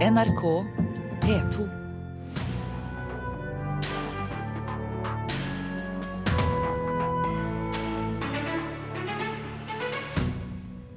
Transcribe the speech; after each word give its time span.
NRK 0.00 0.64
P2. 1.20 1.68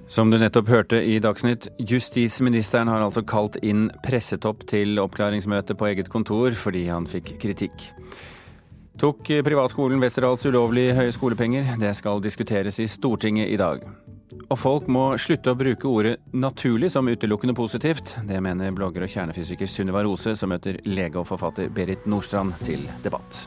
Som 0.08 0.30
du 0.32 0.38
nettopp 0.40 0.70
hørte 0.72 1.02
i 1.04 1.18
Dagsnytt, 1.20 1.68
justisministeren 1.80 2.88
har 2.88 3.04
altså 3.04 3.26
kalt 3.28 3.58
inn 3.60 3.90
pressetopp 4.06 4.64
til 4.72 4.96
oppklaringsmøte 5.04 5.76
på 5.76 5.90
eget 5.92 6.08
kontor 6.08 6.56
fordi 6.56 6.86
han 6.88 7.04
fikk 7.04 7.36
kritikk. 7.44 7.90
Tok 9.04 9.28
privatskolen 9.44 10.00
Westerdals 10.00 10.48
ulovlig 10.48 10.94
høye 10.96 11.12
skolepenger? 11.12 11.76
Det 11.76 11.92
skal 12.00 12.24
diskuteres 12.24 12.80
i 12.80 12.88
Stortinget 12.88 13.52
i 13.52 13.60
dag. 13.60 13.84
Og 14.50 14.60
folk 14.60 14.90
må 14.92 15.06
slutte 15.22 15.54
å 15.54 15.58
bruke 15.58 15.90
ordet 15.90 16.18
naturlig 16.36 16.92
som 16.94 17.08
utelukkende 17.10 17.56
positivt. 17.58 18.16
Det 18.28 18.38
mener 18.44 18.76
blogger 18.76 19.08
og 19.08 19.12
kjernefysiker 19.14 19.70
Sunniva 19.70 20.04
Rose, 20.06 20.36
som 20.38 20.54
møter 20.54 20.78
lege 20.86 21.22
og 21.22 21.28
forfatter 21.32 21.72
Berit 21.74 22.06
Nordstrand 22.10 22.58
til 22.66 22.86
debatt. 23.06 23.46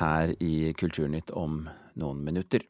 Her 0.00 0.32
i 0.40 0.72
Kulturnytt 0.80 1.34
om 1.36 1.66
noen 2.00 2.24
minutter. 2.24 2.64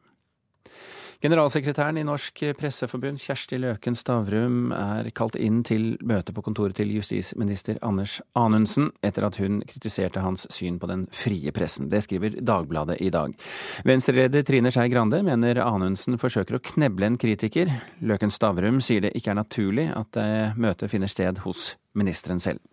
Generalsekretæren 1.20 1.98
i 2.00 2.02
Norsk 2.08 2.40
Presseforbund, 2.56 3.18
Kjersti 3.20 3.58
Løken 3.60 3.92
Stavrum, 3.92 4.70
er 4.72 5.10
kalt 5.12 5.34
inn 5.36 5.58
til 5.68 5.98
møte 6.00 6.32
på 6.32 6.40
kontoret 6.46 6.78
til 6.78 6.94
justisminister 6.94 7.76
Anders 7.84 8.14
Anundsen 8.40 8.88
etter 9.04 9.26
at 9.28 9.36
hun 9.36 9.58
kritiserte 9.68 10.22
hans 10.24 10.46
syn 10.48 10.78
på 10.80 10.88
den 10.88 11.04
frie 11.12 11.52
pressen. 11.52 11.90
Det 11.92 12.00
skriver 12.06 12.40
Dagbladet 12.40 12.96
i 13.04 13.12
dag. 13.12 13.36
Venstre-leder 13.84 14.48
Trine 14.48 14.72
Skei 14.72 14.88
Grande 14.88 15.20
mener 15.26 15.60
Anundsen 15.60 16.16
forsøker 16.16 16.56
å 16.56 16.64
kneble 16.72 17.12
en 17.12 17.20
kritiker. 17.20 17.68
Løken 18.00 18.32
Stavrum 18.32 18.80
sier 18.80 19.04
det 19.04 19.12
ikke 19.12 19.34
er 19.34 19.42
naturlig 19.42 19.90
at 19.92 20.22
møtet 20.56 20.88
finner 20.88 21.12
sted 21.12 21.44
hos 21.44 21.74
ministeren 21.92 22.40
selv. 22.40 22.64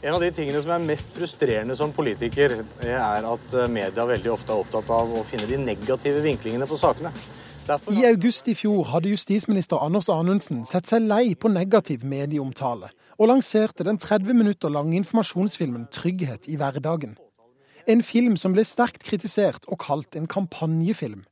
En 0.00 0.14
av 0.16 0.22
de 0.22 0.30
tingene 0.32 0.60
som 0.64 0.70
er 0.72 0.84
mest 0.88 1.10
frustrerende 1.12 1.74
som 1.76 1.90
politiker, 1.92 2.54
er 2.88 3.26
at 3.28 3.52
eh, 3.52 3.68
media 3.68 4.06
veldig 4.08 4.30
ofte 4.32 4.54
er 4.54 4.62
opptatt 4.62 4.88
av 4.96 5.10
å 5.12 5.24
finne 5.28 5.44
de 5.50 5.58
negative 5.60 6.22
vinklingene 6.24 6.68
på 6.68 6.78
sakene. 6.80 7.12
Derfor... 7.66 7.92
I 7.92 8.06
august 8.08 8.48
i 8.48 8.54
fjor 8.56 8.86
hadde 8.94 9.12
justisminister 9.12 9.82
Anders 9.84 10.08
Anundsen 10.08 10.62
sett 10.68 10.88
seg 10.88 11.04
lei 11.04 11.34
på 11.36 11.50
negativ 11.52 12.06
medieomtale, 12.08 12.88
og 13.20 13.28
lanserte 13.28 13.84
den 13.84 14.00
30 14.00 14.32
minutter 14.40 14.72
lange 14.72 14.96
informasjonsfilmen 15.02 15.90
'Trygghet 15.92 16.48
i 16.48 16.56
hverdagen'. 16.56 17.18
En 17.84 18.00
film 18.00 18.40
som 18.40 18.56
ble 18.56 18.64
sterkt 18.64 19.04
kritisert 19.04 19.68
og 19.68 19.82
kalt 19.84 20.16
en 20.16 20.30
kampanjefilm. 20.30 21.26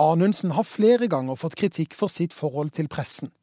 Anundsen 0.00 0.56
har 0.56 0.64
flere 0.64 1.12
ganger 1.12 1.36
fått 1.36 1.60
kritikk 1.60 1.92
for 1.92 2.08
sitt 2.08 2.32
forhold 2.32 2.72
til 2.72 2.88
pressen. 2.88 3.34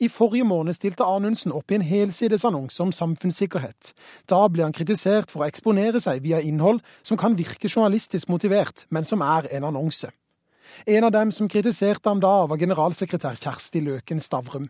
I 0.00 0.08
forrige 0.08 0.46
måned 0.48 0.76
stilte 0.76 1.06
Anundsen 1.06 1.52
opp 1.52 1.70
i 1.70 1.78
en 1.78 1.86
helsides 1.86 2.44
annonse 2.48 2.82
om 2.82 2.92
samfunnssikkerhet. 2.94 3.92
Da 4.30 4.40
ble 4.48 4.66
han 4.66 4.76
kritisert 4.76 5.32
for 5.32 5.44
å 5.44 5.48
eksponere 5.48 6.00
seg 6.02 6.22
via 6.24 6.40
innhold 6.40 6.80
som 7.02 7.20
kan 7.20 7.36
virke 7.38 7.70
journalistisk 7.70 8.28
motivert, 8.28 8.86
men 8.90 9.04
som 9.04 9.22
er 9.24 9.50
en 9.52 9.68
annonse. 9.70 10.10
En 10.86 11.04
av 11.04 11.12
dem 11.12 11.30
som 11.34 11.48
kritiserte 11.48 12.08
ham 12.08 12.20
da, 12.20 12.46
var 12.46 12.60
generalsekretær 12.60 13.38
Kjersti 13.40 13.82
Løken 13.84 14.20
Stavrum. 14.20 14.68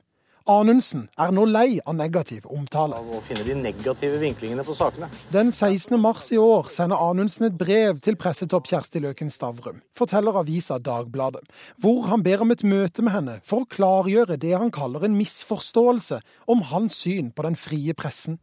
Anundsen 0.49 1.03
er 1.21 1.29
nå 1.37 1.43
lei 1.45 1.77
av 1.85 1.93
negativ 1.99 2.47
omtale. 2.49 2.97
Av 2.97 3.09
å 3.13 3.21
finne 3.27 3.45
de 3.45 3.53
negative 3.61 4.17
vinklingene 4.23 4.63
på 4.65 4.73
sakene. 4.79 5.11
Den 5.29 5.51
16. 5.53 5.93
mars 6.01 6.31
i 6.33 6.39
år 6.41 6.71
sender 6.73 7.03
Anundsen 7.05 7.51
et 7.51 7.59
brev 7.61 7.99
til 8.01 8.17
pressetopp 8.17 8.65
Kjersti 8.71 9.03
Løken 9.05 9.29
Stavrum, 9.29 9.83
forteller 9.93 10.39
avisa 10.41 10.79
Dagbladet, 10.81 11.45
hvor 11.77 12.07
han 12.09 12.25
ber 12.25 12.47
om 12.47 12.55
et 12.55 12.65
møte 12.65 13.05
med 13.05 13.13
henne 13.13 13.35
for 13.45 13.67
å 13.67 13.69
klargjøre 13.69 14.39
det 14.41 14.55
han 14.57 14.73
kaller 14.73 15.05
en 15.05 15.19
misforståelse 15.19 16.23
om 16.49 16.65
hans 16.71 16.97
syn 17.05 17.29
på 17.29 17.45
den 17.45 17.59
frie 17.61 17.93
pressen. 17.93 18.39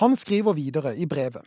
Han 0.00 0.16
skriver 0.16 0.56
videre 0.56 0.94
i 0.96 1.04
brevet. 1.04 1.44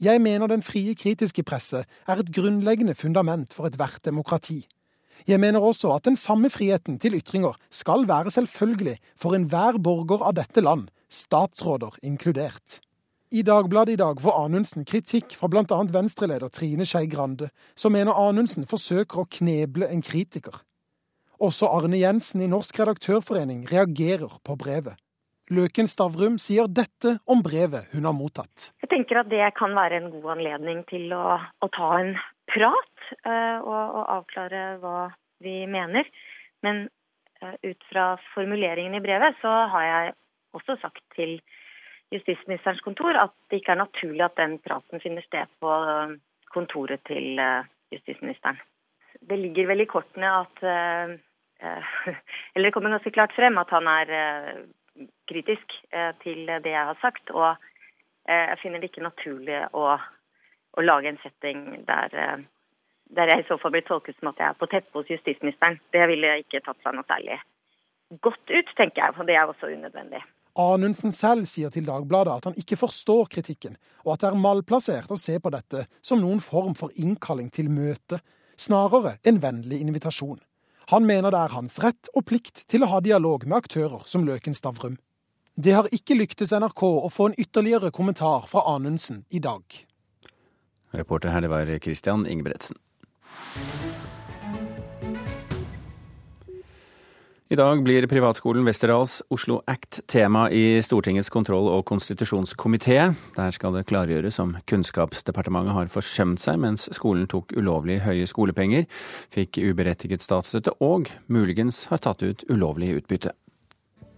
Jeg 0.00 0.20
mener 0.20 0.52
den 0.52 0.64
frie 0.64 0.92
kritiske 0.96 1.44
presse 1.48 1.86
er 1.88 2.20
et 2.20 2.34
grunnleggende 2.36 2.92
fundament 2.96 3.56
for 3.56 3.68
ethvert 3.68 4.04
demokrati. 4.04 4.66
Jeg 5.28 5.40
mener 5.40 5.60
også 5.60 5.92
at 5.96 6.06
den 6.08 6.16
samme 6.16 6.50
friheten 6.50 6.98
til 7.00 7.16
ytringer 7.18 7.58
skal 7.70 8.06
være 8.08 8.30
selvfølgelig 8.30 8.96
for 9.20 9.36
enhver 9.36 9.80
borger 9.82 10.22
av 10.24 10.36
dette 10.38 10.62
land, 10.64 10.88
statsråder 11.10 11.98
inkludert. 12.02 12.80
I 13.30 13.44
Dagbladet 13.46 13.94
i 13.94 14.00
dag 14.00 14.18
får 14.18 14.38
Anundsen 14.44 14.86
kritikk 14.88 15.36
fra 15.38 15.46
bl.a. 15.46 15.76
Venstre-leder 15.94 16.50
Trine 16.50 16.86
Skei 16.88 17.06
Grande, 17.06 17.50
som 17.78 17.94
mener 17.94 18.16
Anundsen 18.18 18.66
forsøker 18.66 19.22
å 19.22 19.28
kneble 19.30 19.86
en 19.86 20.02
kritiker. 20.02 20.64
Også 21.40 21.68
Arne 21.70 22.00
Jensen 22.00 22.42
i 22.42 22.50
Norsk 22.50 22.80
redaktørforening 22.82 23.62
reagerer 23.70 24.34
på 24.44 24.56
brevet. 24.58 24.98
Løken 25.50 25.88
Stavrum 25.90 26.36
sier 26.38 26.66
dette 26.70 27.16
om 27.26 27.40
brevet 27.42 27.88
hun 27.94 28.04
har 28.06 28.14
mottatt. 28.14 28.72
Jeg 28.82 28.90
tenker 28.92 29.22
at 29.22 29.30
det 29.30 29.46
kan 29.58 29.78
være 29.78 30.02
en 30.02 30.10
god 30.12 30.28
anledning 30.36 30.84
til 30.90 31.10
å, 31.14 31.38
å 31.38 31.70
ta 31.74 31.88
en 32.02 32.12
prat 32.50 33.00
Eh, 33.10 33.58
og, 33.58 33.94
og 33.98 34.10
avklare 34.18 34.62
hva 34.82 35.10
vi 35.44 35.64
mener. 35.70 36.08
Men 36.64 36.86
eh, 37.40 37.56
ut 37.66 37.88
fra 37.90 38.14
formuleringen 38.34 38.96
i 38.96 39.02
brevet 39.04 39.38
så 39.42 39.52
har 39.72 39.86
jeg 39.86 40.14
også 40.56 40.78
sagt 40.82 41.02
til 41.16 41.38
justisministerens 42.10 42.82
kontor 42.82 43.14
at 43.18 43.34
det 43.50 43.60
ikke 43.60 43.76
er 43.76 43.84
naturlig 43.84 44.24
at 44.26 44.38
den 44.38 44.58
praten 44.64 45.02
finner 45.02 45.24
sted 45.26 45.50
på 45.62 45.70
eh, 45.92 46.16
kontoret 46.50 47.02
til 47.06 47.38
justisministeren. 47.94 48.58
Det 49.20 49.38
ligger 49.38 49.68
vel 49.70 49.84
i 49.84 49.90
kortene 49.90 50.30
at 50.42 50.62
Eller 52.54 52.64
det 52.64 52.72
kommer 52.72 52.94
ganske 52.94 53.12
klart 53.12 53.34
frem 53.36 53.58
at 53.60 53.68
han 53.74 53.86
er 53.90 54.10
kritisk 55.28 55.74
til 56.24 56.48
det 56.48 56.72
jeg 56.72 56.86
har 56.88 56.96
sagt. 57.02 57.28
Og 57.36 57.52
jeg 58.24 58.56
finner 58.62 58.80
det 58.80 58.88
ikke 58.88 59.04
naturlig 59.04 59.58
å, 59.76 59.98
å 60.78 60.84
lage 60.84 61.10
en 61.10 61.20
setting 61.24 61.84
der 61.88 62.44
der 63.10 63.26
jeg 63.26 63.42
i 63.42 63.48
så 63.48 63.56
fall 63.58 63.72
blir 63.74 63.82
tolket 63.82 64.14
som 64.20 64.30
at 64.30 64.38
jeg 64.38 64.46
er 64.46 64.58
på 64.58 64.68
teppet 64.70 64.94
hos 64.94 65.08
justisministeren. 65.10 65.80
Det 65.90 66.04
ville 66.06 66.36
ikke 66.44 66.60
tatt 66.62 66.78
seg 66.84 66.94
noe 66.94 67.08
særlig 67.10 67.40
godt 68.18 68.50
ut, 68.50 68.70
tenker 68.76 69.04
jeg, 69.04 69.14
og 69.16 69.26
det 69.26 69.36
er 69.38 69.48
også 69.50 69.70
unødvendig. 69.70 70.22
Anundsen 70.58 71.12
selv 71.14 71.46
sier 71.46 71.70
til 71.70 71.86
Dagbladet 71.86 72.40
at 72.40 72.48
han 72.48 72.58
ikke 72.58 72.78
forstår 72.80 73.28
kritikken, 73.30 73.76
og 74.04 74.14
at 74.14 74.24
det 74.24 74.30
er 74.30 74.40
malplassert 74.42 75.12
å 75.14 75.18
se 75.20 75.38
på 75.38 75.52
dette 75.54 75.84
som 76.02 76.22
noen 76.22 76.42
form 76.42 76.74
for 76.78 76.94
innkalling 76.98 77.52
til 77.54 77.70
møte, 77.70 78.18
snarere 78.58 79.16
en 79.26 79.38
vennlig 79.42 79.78
invitasjon. 79.80 80.40
Han 80.90 81.06
mener 81.06 81.30
det 81.30 81.38
er 81.38 81.54
hans 81.54 81.78
rett 81.84 82.10
og 82.18 82.26
plikt 82.26 82.64
til 82.68 82.82
å 82.82 82.90
ha 82.90 82.98
dialog 83.00 83.46
med 83.46 83.60
aktører 83.60 84.02
som 84.10 84.26
Løken 84.26 84.58
Stavrum. 84.58 84.98
Det 85.54 85.76
har 85.76 85.86
ikke 85.94 86.16
lyktes 86.18 86.50
NRK 86.56 86.82
å 86.82 87.08
få 87.12 87.30
en 87.30 87.38
ytterligere 87.38 87.92
kommentar 87.94 88.48
fra 88.50 88.64
Anundsen 88.74 89.22
i 89.30 89.38
dag. 89.38 89.62
Reporter 90.92 91.30
her, 91.30 91.40
det 91.40 91.50
var 91.52 91.78
Christian 91.78 92.26
Ingebretsen. 92.26 92.76
I 97.50 97.56
dag 97.58 97.80
blir 97.82 98.04
privatskolen 98.06 98.62
Westerdals 98.62 99.16
Oslo 99.34 99.56
Act 99.66 99.98
tema 100.06 100.44
i 100.54 100.78
Stortingets 100.86 101.32
kontroll- 101.34 101.66
og 101.72 101.82
konstitusjonskomité. 101.88 103.08
Der 103.34 103.50
skal 103.50 103.74
det 103.74 103.88
klargjøres 103.90 104.38
om 104.38 104.52
Kunnskapsdepartementet 104.70 105.74
har 105.74 105.90
forsømt 105.90 106.38
seg 106.38 106.60
mens 106.62 106.86
skolen 106.94 107.26
tok 107.26 107.50
ulovlig 107.58 108.04
høye 108.06 108.30
skolepenger, 108.30 108.86
fikk 109.34 109.58
uberettiget 109.66 110.22
statsstøtte 110.22 110.76
og 110.78 111.10
muligens 111.26 111.88
har 111.90 111.98
tatt 112.06 112.22
ut 112.22 112.46
ulovlig 112.46 112.92
utbytte. 113.00 113.34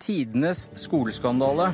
Tidenes 0.02 0.68
skoleskandale. 0.80 1.72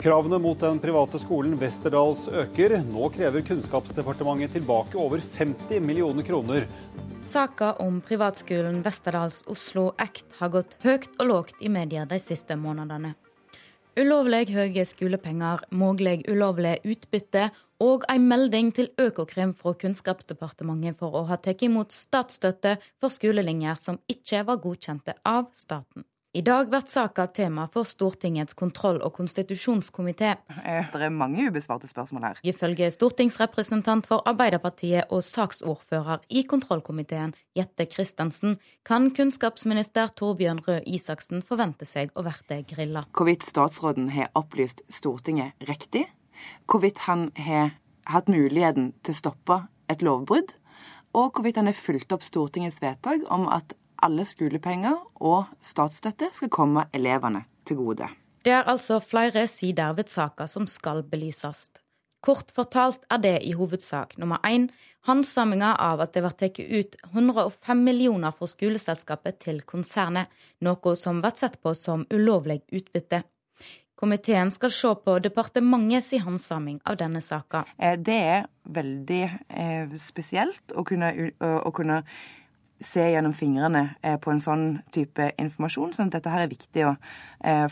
Kravene 0.00 0.40
mot 0.42 0.60
den 0.60 0.80
private 0.82 1.20
skolen 1.22 1.54
Westerdals 1.60 2.26
øker. 2.28 2.80
Nå 2.90 3.10
krever 3.14 3.44
Kunnskapsdepartementet 3.46 4.58
tilbake 4.58 4.98
over 4.98 5.22
50 5.38 5.80
millioner 5.84 6.26
kroner 6.26 6.66
Saka 7.22 7.72
om 7.72 8.00
privatskolen 8.00 8.82
Westerdals 8.82 9.42
Oslo 9.46 9.90
Act 9.98 10.38
har 10.38 10.48
gått 10.54 10.78
høyt 10.80 11.10
og 11.20 11.26
lågt 11.28 11.60
i 11.60 11.68
media 11.68 12.06
de 12.08 12.16
siste 12.18 12.56
månedene. 12.56 13.12
Ulovlig 14.00 14.46
høye 14.54 14.86
skolepenger, 14.88 15.66
mulig 15.70 16.22
ulovlig 16.30 16.78
utbytte 16.88 17.50
og 17.84 18.06
en 18.08 18.24
melding 18.30 18.70
til 18.72 18.88
Økokrim 19.00 19.52
fra 19.56 19.74
Kunnskapsdepartementet 19.82 20.96
for 20.96 21.20
å 21.20 21.26
ha 21.28 21.36
tatt 21.36 21.60
imot 21.66 21.92
statsstøtte 21.92 22.78
for 22.96 23.12
skolelinjer 23.12 23.76
som 23.76 24.00
ikke 24.08 24.46
var 24.48 24.62
godkjente 24.64 25.18
av 25.20 25.50
staten. 25.52 26.08
I 26.30 26.44
dag 26.46 26.68
blir 26.70 26.84
saka 26.86 27.24
tema 27.26 27.64
for 27.66 27.82
Stortingets 27.82 28.54
kontroll- 28.54 29.00
og 29.02 29.16
konstitusjonskomité. 29.16 30.36
Eh, 30.64 30.86
det 30.92 31.02
er 31.02 31.10
mange 31.10 31.48
ubesvarte 31.50 31.88
spørsmål 31.88 32.22
her. 32.22 32.38
Ifølge 32.44 32.90
stortingsrepresentant 32.90 34.06
for 34.06 34.22
Arbeiderpartiet 34.26 35.10
og 35.10 35.24
saksordfører 35.24 36.22
i 36.30 36.42
kontrollkomiteen, 36.42 37.34
Jette 37.56 37.84
Christensen, 37.90 38.58
kan 38.84 39.10
kunnskapsminister 39.10 40.06
Torbjørn 40.06 40.62
Røe 40.68 40.80
Isaksen 40.86 41.42
forvente 41.42 41.84
seg 41.84 42.14
å 42.14 42.22
bli 42.22 42.62
grilla. 42.62 43.04
Hvorvidt 43.10 43.42
statsråden 43.42 44.10
har 44.10 44.30
opplyst 44.38 44.82
Stortinget 44.88 45.52
riktig, 45.66 46.06
hvorvidt 46.70 46.98
han 47.08 47.32
har 47.34 47.74
hatt 48.06 48.28
muligheten 48.28 48.92
til 49.02 49.14
å 49.14 49.18
stoppe 49.18 49.66
et 49.88 50.00
lovbrudd, 50.00 50.54
og 51.12 51.32
hvorvidt 51.34 51.56
han 51.56 51.66
har 51.66 51.74
fulgt 51.74 52.12
opp 52.12 52.22
Stortingets 52.22 52.78
vedtak 52.80 53.26
om 53.30 53.48
at 53.48 53.74
alle 54.04 54.24
skolepenger 54.28 54.96
og 55.20 55.50
statsstøtte 55.64 56.30
skal 56.36 56.52
komme 56.52 56.86
elevene 56.96 57.44
til 57.68 57.80
gode. 57.80 58.08
Det 58.44 58.52
er 58.56 58.68
altså 58.68 59.00
flere 59.04 59.46
sider 59.46 59.92
ved 59.96 60.08
saka 60.08 60.46
som 60.48 60.66
skal 60.66 61.02
belyses. 61.04 61.68
Kort 62.24 62.52
fortalt 62.52 63.04
er 63.10 63.20
det 63.20 63.36
i 63.48 63.52
hovedsak 63.56 64.16
nummer 64.20 64.40
én 64.44 64.68
handsaminga 65.08 65.74
av 65.80 66.02
at 66.04 66.12
det 66.12 66.22
blir 66.24 66.36
tatt 66.36 66.60
ut 66.60 66.96
105 67.12 67.84
millioner 67.84 68.32
fra 68.36 68.48
skoleselskapet 68.48 69.40
til 69.44 69.60
konsernet, 69.64 70.28
noe 70.60 70.96
som 70.96 71.22
blir 71.24 71.36
sett 71.36 71.60
på 71.62 71.72
som 71.74 72.04
ulovlig 72.12 72.60
utbytte. 72.68 73.22
Komiteen 74.00 74.48
skal 74.52 74.72
se 74.72 74.90
på 75.04 75.18
departementets 75.20 76.14
handsaming 76.24 76.78
av 76.88 76.96
denne 77.00 77.20
saka. 77.20 77.66
Eh, 77.76 77.98
det 78.00 78.16
er 78.16 78.46
veldig 78.64 79.22
eh, 79.48 79.96
spesielt 80.00 80.72
å 80.72 80.84
kunne, 80.88 81.10
å 81.40 81.72
kunne 81.76 82.00
se 82.80 83.04
gjennom 83.12 83.34
fingrene 83.36 83.82
eh, 84.02 84.16
på 84.20 84.32
en 84.32 84.40
sånn 84.40 84.64
type 84.94 85.30
informasjon. 85.40 85.92
sånn 85.96 86.08
at 86.08 86.18
dette 86.18 86.32
her 86.32 86.46
er 86.46 86.52
viktig 86.52 86.86
å 86.88 86.94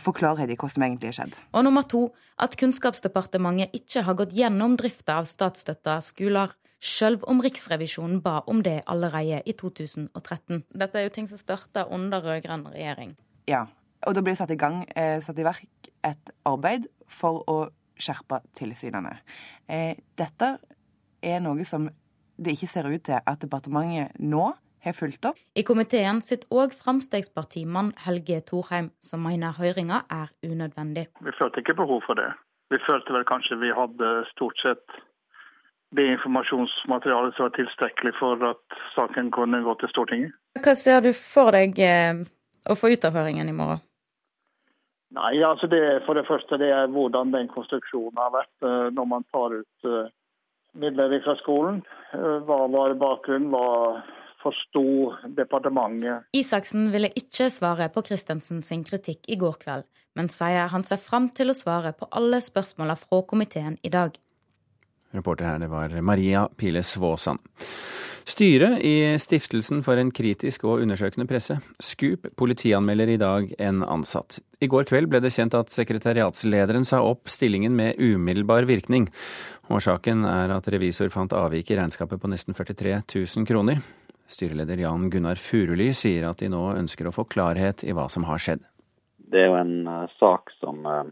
få 0.01 0.13
klarhet 0.17 0.49
i 0.49 0.55
hva 0.57 0.69
som 0.69 0.81
egentlig 0.85 1.11
har 1.11 1.17
skjedd. 1.19 1.35
Og 1.53 1.65
nummer 1.65 1.85
to 1.85 2.07
at 2.41 2.55
Kunnskapsdepartementet 2.57 3.75
ikke 3.77 4.01
har 4.07 4.15
gått 4.17 4.33
gjennom 4.33 4.77
drifta 4.79 5.19
av 5.21 5.27
statsstøtta 5.29 5.99
skoler. 6.01 6.55
Selv 6.79 7.25
om 7.27 7.41
Riksrevisjonen 7.43 8.21
ba 8.23 8.39
om 8.47 8.63
det 8.63 8.79
allerede 8.87 9.41
i 9.45 9.53
2013. 9.53 10.63
Dette 10.71 10.97
er 10.97 11.05
jo 11.05 11.13
ting 11.17 11.27
som 11.27 11.41
starta 11.41 11.83
under 11.91 12.23
rød-grønn 12.23 12.63
regjering. 12.71 13.17
Ja, 13.49 13.65
og 14.07 14.15
da 14.15 14.23
blir 14.23 14.33
det 14.33 14.39
satt 14.39 14.53
i 14.55 14.59
gang, 14.59 14.85
eh, 14.95 15.19
satt 15.19 15.39
i 15.39 15.43
verk 15.43 15.91
et 16.03 16.31
arbeid 16.47 16.87
for 17.07 17.43
å 17.47 17.69
skjerpe 17.99 18.39
tilsynene. 18.55 19.17
Eh, 19.67 19.95
dette 20.15 20.57
er 21.21 21.39
noe 21.43 21.65
som 21.65 21.89
det 22.39 22.55
ikke 22.55 22.71
ser 22.71 22.87
ut 22.87 23.03
til 23.03 23.19
at 23.19 23.39
departementet 23.43 24.15
nå 24.19 24.53
har 24.83 24.95
fulgt 24.97 25.25
opp. 25.29 25.39
I 25.55 25.63
komiteen 25.67 26.21
sitter 26.25 26.47
òg 26.53 26.73
Frp-mann 26.75 27.91
Helge 28.05 28.41
Thorheim, 28.47 28.91
som 28.99 29.23
mener 29.25 29.57
høringa 29.57 30.03
er 30.09 30.31
unødvendig. 30.45 31.09
Vi 31.25 31.35
følte 31.39 31.63
ikke 31.63 31.77
behov 31.81 32.03
for 32.07 32.19
det. 32.19 32.31
Vi 32.69 32.77
følte 32.85 33.13
vel 33.13 33.25
kanskje 33.25 33.57
vi 33.59 33.71
hadde 33.73 34.09
stort 34.31 34.59
sett 34.61 34.99
det 35.97 36.05
informasjonsmaterialet 36.13 37.35
som 37.35 37.47
var 37.47 37.55
tilstrekkelig 37.57 38.13
for 38.19 38.43
at 38.45 38.79
saken 38.93 39.31
kunne 39.33 39.63
gå 39.65 39.73
til 39.81 39.89
Stortinget. 39.89 40.35
Hva 40.61 40.75
ser 40.77 41.01
du 41.01 41.09
for 41.17 41.49
deg 41.55 41.79
eh, 41.81 42.21
å 42.69 42.75
få 42.77 42.91
ut 42.93 43.07
av 43.09 43.17
høringen 43.17 43.49
i 43.49 43.55
morgen? 43.55 43.81
Nei, 45.17 45.39
altså 45.41 45.65
det, 45.65 46.03
For 46.05 46.13
det 46.13 46.27
første 46.27 46.59
det 46.61 46.69
er 46.69 46.91
hvordan 46.93 47.31
den 47.33 47.49
konstruksjonen 47.49 48.19
har 48.21 48.29
vært 48.35 48.65
uh, 48.65 48.93
når 48.93 49.07
man 49.09 49.25
tar 49.33 49.55
ut 49.57 49.87
uh, 49.89 50.11
midler 50.77 51.15
fra 51.25 51.33
skolen. 51.39 51.81
Hva 52.13 52.59
var 52.69 52.93
bakgrunnen? 53.01 53.49
Hva 53.49 54.03
forsto 54.43 55.13
departementet? 55.37 56.29
Isaksen 56.35 56.89
ville 56.93 57.11
ikke 57.17 57.49
svare 57.53 57.89
på 57.93 58.03
Christensen 58.07 58.63
sin 58.65 58.83
kritikk 58.87 59.29
i 59.29 59.37
går 59.39 59.59
kveld, 59.63 59.87
men 60.15 60.31
sier 60.33 60.71
han 60.73 60.85
ser 60.87 61.01
fram 61.01 61.29
til 61.35 61.51
å 61.51 61.57
svare 61.57 61.93
på 61.97 62.09
alle 62.11 62.41
spørsmåla 62.43 62.97
fra 62.99 63.21
komiteen 63.29 63.77
i 63.83 63.93
dag. 63.93 64.17
Reporter 65.15 65.45
her, 65.49 65.59
det 65.59 65.71
var 65.71 65.95
Maria 66.05 66.47
Piles 66.57 66.93
Svåsand. 66.93 67.41
Styret 68.29 68.83
i 68.85 69.17
Stiftelsen 69.17 69.79
for 69.81 69.97
en 69.97 70.11
kritisk 70.13 70.67
og 70.69 70.83
undersøkende 70.83 71.25
presse, 71.25 71.55
SKUP, 71.81 72.27
politianmelder 72.37 73.09
i 73.09 73.17
dag 73.17 73.47
en 73.57 73.81
ansatt. 73.81 74.37
I 74.61 74.69
går 74.69 74.85
kveld 74.91 75.09
ble 75.09 75.21
det 75.23 75.31
kjent 75.33 75.57
at 75.57 75.73
sekretariatslederen 75.73 76.85
sa 76.85 77.01
opp 77.01 77.31
stillingen 77.31 77.73
med 77.79 77.97
umiddelbar 77.97 78.69
virkning. 78.69 79.07
Årsaken 79.73 80.27
er 80.29 80.53
at 80.53 80.69
revisor 80.69 81.09
fant 81.13 81.33
avvik 81.33 81.71
i 81.71 81.79
regnskapet 81.79 82.21
på 82.21 82.29
nesten 82.29 82.53
43 82.53 82.99
000 83.01 83.49
kroner. 83.49 83.81
Styreleder 84.29 84.77
Jan 84.83 85.09
Gunnar 85.09 85.39
Furuli 85.41 85.89
sier 85.97 86.27
at 86.29 86.43
de 86.43 86.51
nå 86.53 86.61
ønsker 86.77 87.09
å 87.09 87.13
få 87.15 87.25
klarhet 87.25 87.83
i 87.83 87.95
hva 87.97 88.05
som 88.13 88.27
har 88.29 88.41
skjedd. 88.41 88.61
Det 89.29 89.41
er 89.41 89.49
jo 89.49 89.57
en 89.57 89.89
uh, 89.89 90.05
sak 90.21 90.53
som 90.59 90.85
uh, 90.85 91.03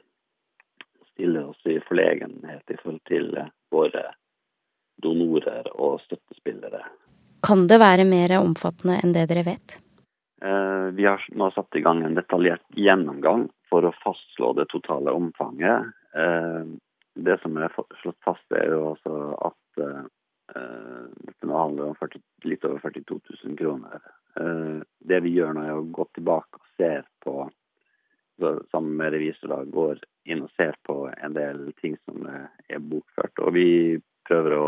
stiller 1.14 1.50
oss 1.50 1.60
i 1.70 1.80
forlegenhet 1.88 2.74
i 2.74 2.78
forhold 2.78 3.04
til 3.10 3.34
uh, 3.38 3.50
våre 3.74 4.06
donorer 5.02 5.70
og 5.76 6.00
støttespillere. 6.06 6.86
Kan 7.46 7.68
det 7.70 7.82
være 7.82 8.06
mer 8.10 8.34
omfattende 8.40 8.98
enn 9.04 9.14
det 9.14 9.28
dere 9.30 9.46
vet? 9.46 9.78
Eh, 10.42 10.88
vi 10.98 11.06
har 11.06 11.24
nå 11.34 11.50
satt 11.52 11.76
i 11.76 11.82
gang 11.82 12.04
en 12.06 12.18
detaljert 12.18 12.66
gjennomgang 12.78 13.48
for 13.70 13.86
å 13.86 13.96
fastslå 14.04 14.54
det 14.58 14.68
totale 14.74 15.14
omfanget. 15.14 15.94
Eh, 16.14 16.68
det 17.18 17.40
som 17.42 17.58
er 17.58 17.74
slått 18.02 18.20
fast, 18.26 18.46
er 18.54 18.70
jo 18.74 18.92
altså 18.92 19.16
at 19.50 19.82
eh, 19.82 20.04
dette 20.48 21.48
nå 21.50 21.58
handler 21.58 21.90
om 21.92 21.96
40, 22.00 22.22
litt 22.48 22.66
over 22.66 22.80
42 22.80 23.18
000 23.44 23.58
kroner. 23.60 24.04
Det 25.00 25.20
vi 25.26 25.34
gjør 25.36 25.58
nå, 25.58 25.66
er 25.68 25.76
å 25.76 25.88
gå 25.92 26.06
tilbake 26.16 26.62
og 26.62 26.70
se 26.80 26.92
på 27.26 27.34
sammen 28.72 28.96
med 29.00 29.12
revisor 29.16 29.52
da, 29.52 29.58
går 29.68 30.00
inn 30.32 30.46
og 30.46 30.54
ser 30.56 30.78
på 30.88 30.96
en 31.12 31.36
del 31.36 31.66
ting 31.82 31.98
som 32.06 32.28
er 32.30 32.80
bokført. 32.80 33.44
Og 33.44 33.56
vi 33.58 33.68
prøver 34.30 34.56
å 34.56 34.66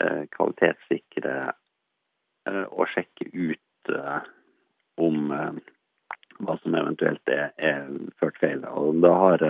Eh, 0.00 0.22
kvalitetssikre 0.32 1.34
eh, 2.48 2.66
og 2.72 2.88
sjekke 2.88 3.26
ut 3.34 3.90
eh, 3.92 4.28
om 5.00 5.32
hva 6.40 6.54
som 6.62 6.76
eventuelt 6.78 7.32
er, 7.32 7.50
er 7.56 7.90
ført 8.20 8.38
feil. 8.40 8.64
Og 8.64 9.02
da 9.04 9.10
har 9.16 9.44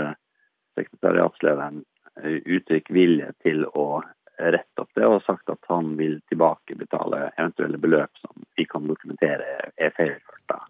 sekretariatslederen 0.79 1.85
uttrykt 2.25 2.91
vilje 2.94 3.31
til 3.44 3.62
å 3.79 4.03
rette 4.41 4.83
opp 4.83 4.91
det, 4.95 5.07
og 5.07 5.23
sagt 5.27 5.51
at 5.53 5.71
han 5.71 5.95
vil 5.99 6.19
tilbakebetale 6.33 7.31
eventuelle 7.37 7.79
beløp 7.81 8.21
som 8.23 8.45
vi 8.57 8.67
kan 8.69 8.87
dokumentere 8.89 9.71
er 9.77 9.95
feilført. 9.97 10.45
da. 10.49 10.61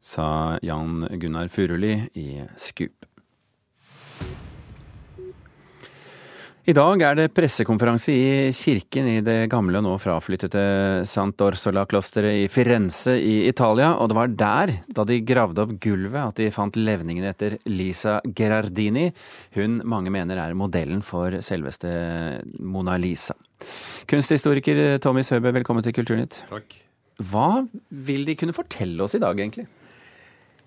Sa 0.00 0.28
Jan 0.62 1.06
Gunnar 1.20 1.48
Furuli 1.48 1.96
i 2.14 2.28
SKUP. 2.56 3.06
I 6.66 6.74
dag 6.74 6.98
er 7.06 7.14
det 7.14 7.28
pressekonferanse 7.30 8.10
i 8.10 8.48
kirken 8.50 9.06
i 9.06 9.20
det 9.22 9.36
gamle 9.52 9.78
og 9.78 9.84
nå 9.86 9.92
fraflyttede 10.02 11.04
Sant'Orsola-klosteret 11.06 12.40
i 12.40 12.48
Firenze 12.50 13.14
i 13.22 13.36
Italia, 13.46 13.92
og 13.94 14.10
det 14.10 14.16
var 14.18 14.32
der, 14.40 14.72
da 14.90 15.04
de 15.06 15.20
gravde 15.22 15.62
opp 15.62 15.76
gulvet, 15.78 16.18
at 16.18 16.40
de 16.40 16.48
fant 16.50 16.74
levningene 16.74 17.30
etter 17.30 17.54
Lisa 17.70 18.16
Gerardini. 18.26 19.12
Hun 19.54 19.78
mange 19.86 20.10
mener 20.10 20.42
er 20.42 20.58
modellen 20.58 21.06
for 21.06 21.38
selveste 21.38 21.92
Mona 22.58 22.98
Lisa. 22.98 23.38
Kunsthistoriker 24.10 24.98
Tommy 24.98 25.22
Søbø, 25.22 25.54
velkommen 25.54 25.86
til 25.86 25.94
Kulturnytt. 25.94 26.42
Takk. 26.50 26.80
Hva 27.30 27.62
vil 28.10 28.26
de 28.26 28.34
kunne 28.42 28.58
fortelle 28.58 29.06
oss 29.06 29.14
i 29.14 29.22
dag, 29.22 29.38
egentlig? 29.38 29.68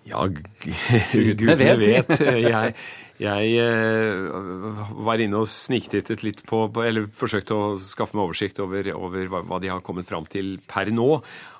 Ja, 0.08 0.24
gudene 0.30 1.56
vet. 1.60 1.82
vet. 1.84 2.14
Jeg, 2.46 2.74
jeg 3.20 3.56
eh, 3.60 4.84
var 5.04 5.20
inne 5.20 5.42
og 5.44 5.50
sniktittet 5.52 6.24
litt 6.24 6.46
på, 6.48 6.64
eller 6.86 7.10
forsøkte 7.12 7.56
å 7.56 7.72
skaffe 7.82 8.16
meg 8.16 8.30
oversikt 8.30 8.62
over, 8.64 8.92
over 8.96 9.32
hva 9.44 9.60
de 9.60 9.72
har 9.74 9.84
kommet 9.86 10.08
fram 10.08 10.28
til 10.30 10.56
per 10.70 10.92
nå. 10.96 11.10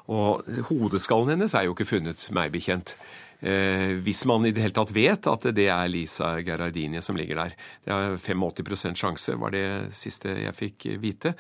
Og 0.10 0.54
hodeskallen 0.72 1.36
hennes 1.36 1.54
er 1.54 1.68
jo 1.68 1.76
ikke 1.76 1.90
funnet, 1.92 2.30
meg 2.34 2.54
bekjent. 2.56 2.96
Eh, 3.40 3.96
hvis 4.04 4.26
man 4.28 4.44
i 4.48 4.52
det 4.52 4.66
hele 4.66 4.76
tatt 4.76 4.92
vet 4.92 5.28
at 5.32 5.46
det 5.56 5.70
er 5.72 5.92
Lisa 5.92 6.34
Gerhardini 6.44 7.04
som 7.04 7.20
ligger 7.20 7.44
der. 7.44 7.54
Det 7.86 7.94
er 7.96 8.18
85 8.20 8.98
sjanse, 9.00 9.36
var 9.40 9.54
det 9.56 9.66
siste 9.96 10.34
jeg 10.42 10.58
fikk 10.58 10.88
vite. 11.00 11.36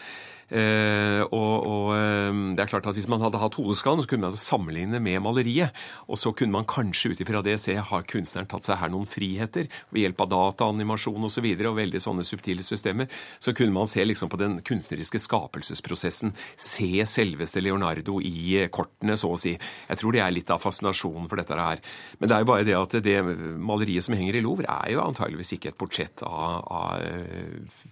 Eh, 0.50 1.22
og, 1.30 1.66
og, 1.70 1.90
eh, 1.94 2.38
det 2.58 2.64
er 2.64 2.70
klart 2.72 2.88
at 2.90 2.98
Hvis 2.98 3.08
man 3.10 3.22
hadde 3.22 3.38
hatt 3.38 3.58
hodeskallen, 3.60 4.02
så 4.02 4.10
kunne 4.10 4.30
man 4.30 4.40
sammenligne 4.40 5.00
med 5.00 5.22
maleriet. 5.22 5.76
Og 6.10 6.18
så 6.18 6.34
kunne 6.34 6.56
man 6.56 6.66
kanskje 6.70 7.14
ut 7.14 7.22
ifra 7.22 7.44
det 7.46 7.60
se 7.62 7.76
har 7.78 8.08
kunstneren 8.10 8.50
tatt 8.50 8.66
seg 8.66 8.80
her 8.82 8.90
noen 8.90 9.08
friheter 9.10 9.70
ved 9.94 10.04
hjelp 10.04 10.26
av 10.26 10.32
dataanimasjon 10.34 11.22
osv. 11.22 11.28
Og, 11.30 11.34
så 11.40 11.44
videre, 11.46 11.70
og 11.70 11.78
veldig 11.78 12.00
sånne 12.02 12.26
subtile 12.26 12.66
systemer. 12.66 13.06
Så 13.40 13.54
kunne 13.56 13.72
man 13.76 13.88
se 13.88 14.02
liksom 14.04 14.32
på 14.32 14.40
den 14.42 14.58
kunstneriske 14.66 15.22
skapelsesprosessen. 15.22 16.34
Se 16.58 17.06
selveste 17.06 17.62
Leonardo 17.62 18.18
i 18.20 18.58
eh, 18.64 18.72
kortene, 18.74 19.16
så 19.16 19.36
å 19.36 19.40
si. 19.40 19.54
Jeg 19.54 20.02
tror 20.02 20.18
det 20.18 20.24
er 20.26 20.34
litt 20.34 20.50
av 20.52 20.64
fascinasjonen 20.64 21.30
for 21.30 21.40
dette 21.40 21.60
her. 21.60 21.84
Men 22.18 22.32
det 22.32 22.36
er 22.36 22.44
jo 22.44 22.50
bare 22.50 22.68
det 22.68 22.78
at 22.80 22.98
det 23.06 23.18
maleriet 23.62 24.08
som 24.08 24.18
henger 24.18 24.40
i 24.40 24.44
Louvre, 24.44 24.68
er 24.68 24.96
jo 24.96 25.04
antageligvis 25.06 25.54
ikke 25.56 25.72
et 25.72 25.80
portrett 25.80 26.26
av, 26.26 26.66
av 26.66 27.06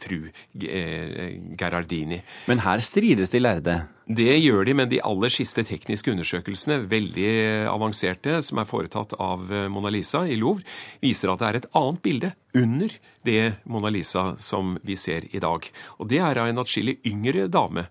fru 0.01 0.27
Gerardini. 0.57 2.19
Men 2.47 2.61
her 2.63 2.79
strides 2.79 3.31
de 3.33 3.41
lærde? 3.41 3.81
Det 4.07 4.37
gjør 4.39 4.63
de, 4.63 4.73
men 4.79 4.87
de 4.87 5.01
aller 5.03 5.31
siste 5.33 5.65
tekniske 5.67 6.13
undersøkelsene, 6.13 6.77
veldig 6.87 7.31
avanserte, 7.67 8.37
som 8.45 8.61
er 8.61 8.69
foretatt 8.69 9.17
av 9.19 9.51
eh, 9.51 9.65
Mona 9.67 9.91
Lisa 9.91 10.21
i 10.23 10.37
Louvre, 10.39 10.63
viser 11.03 11.33
at 11.33 11.41
det 11.41 11.49
er 11.49 11.59
et 11.59 11.67
annet 11.75 11.99
bilde 12.05 12.31
under 12.55 12.95
det 13.27 13.41
Mona 13.67 13.91
Lisa 13.91 14.29
som 14.39 14.77
vi 14.87 14.95
ser 14.95 15.27
i 15.35 15.43
dag. 15.43 15.67
Og 15.99 16.07
det 16.07 16.21
er 16.23 16.39
av 16.39 16.47
en 16.47 16.63
atskillig 16.63 17.01
yngre 17.11 17.49
dame. 17.51 17.83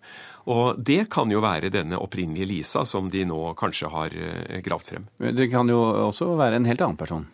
Og 0.49 0.81
det 0.81 1.03
kan 1.13 1.29
jo 1.29 1.45
være 1.45 1.69
denne 1.75 2.01
opprinnelige 2.01 2.49
Lisa 2.49 2.87
som 2.89 3.13
de 3.13 3.27
nå 3.29 3.43
kanskje 3.61 3.93
har 3.93 4.17
eh, 4.17 4.61
gravd 4.65 4.89
frem. 4.89 5.11
Det 5.37 5.51
kan 5.53 5.69
jo 5.69 5.83
også 6.09 6.33
være 6.41 6.63
en 6.63 6.71
helt 6.71 6.81
annen 6.81 6.97
person? 7.05 7.29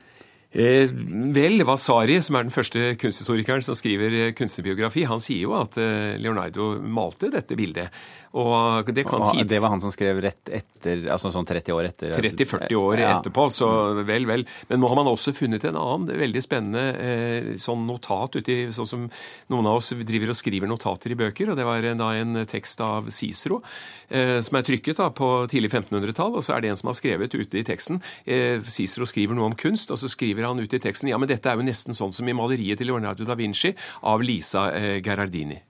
Eh, 0.52 0.90
vel, 1.32 1.62
Vasari, 1.64 2.18
som 2.20 2.36
er 2.36 2.44
den 2.44 2.52
første 2.52 2.92
kunsthistorikeren 3.00 3.64
som 3.64 3.76
skriver 3.76 4.16
eh, 4.18 4.32
kunstnerbiografi, 4.36 5.06
han 5.08 5.22
sier 5.22 5.46
jo 5.46 5.54
at 5.56 5.78
eh, 5.80 6.18
Leonardo 6.20 6.74
malte 6.84 7.32
dette 7.32 7.56
bildet. 7.56 7.88
Og 8.32 8.88
det 8.96 9.04
kan 9.04 9.26
tid... 9.28 9.44
Det 9.48 9.58
var 9.60 9.74
han 9.74 9.82
som 9.82 9.92
skrev 9.92 10.20
rett 10.24 10.48
etter, 10.48 11.04
altså 11.12 11.28
sånn 11.34 11.44
30 11.48 11.74
år 11.76 11.88
etter? 11.90 12.14
30-40 12.16 12.78
år 12.80 13.02
ja. 13.02 13.10
etterpå, 13.18 13.44
så 13.52 13.68
vel, 14.08 14.24
vel. 14.28 14.46
Men 14.70 14.80
nå 14.80 14.88
har 14.88 14.98
man 15.02 15.10
også 15.10 15.34
funnet 15.36 15.66
en 15.68 15.76
annen 15.76 16.20
veldig 16.22 16.42
spennende 16.44 16.84
eh, 16.96 17.50
sånn 17.60 17.84
notat 17.88 18.38
uti, 18.40 18.56
sånn 18.72 18.88
som 18.88 19.04
noen 19.52 19.68
av 19.68 19.82
oss 19.82 19.92
driver 20.00 20.32
og 20.32 20.38
skriver 20.38 20.70
notater 20.70 21.12
i 21.12 21.18
bøker, 21.20 21.52
og 21.52 21.60
det 21.60 21.68
var 21.68 21.84
da 21.84 22.08
en 22.16 22.40
tekst 22.48 22.80
av 22.84 23.10
Cicero 23.12 23.60
eh, 24.08 24.38
som 24.44 24.56
er 24.56 24.64
trykket 24.64 25.02
da 25.02 25.10
på 25.12 25.28
tidlig 25.52 25.72
1500-tall, 25.74 26.32
og 26.38 26.46
så 26.46 26.56
er 26.56 26.64
det 26.64 26.72
en 26.72 26.80
som 26.80 26.88
har 26.88 26.96
skrevet 26.96 27.36
ute 27.36 27.60
i 27.60 27.66
teksten. 27.68 28.00
Eh, 28.24 28.64
Cicero 28.64 29.08
skriver 29.08 29.36
noe 29.36 29.50
om 29.50 29.58
kunst, 29.58 29.92
og 29.92 30.00
så 30.00 30.08
skriver 30.08 30.41
han 30.48 30.62
ute 30.62 30.78
i 30.78 30.82
teksten 30.82 31.10
ja, 31.10 31.18
men 31.20 31.30
dette 31.30 31.50
er 31.50 31.58
jo 31.58 31.66
nesten 31.66 31.96
sånn 31.96 32.14
som 32.14 32.28
i 32.28 32.36
maleriet 32.36 32.80
til 32.80 32.90
Leonardo 32.90 33.26
da 33.28 33.36
Vinci 33.38 33.72
av 34.10 34.24
Lisa 34.24 34.70
eh, 34.74 34.98
Gerardini. 35.04 35.60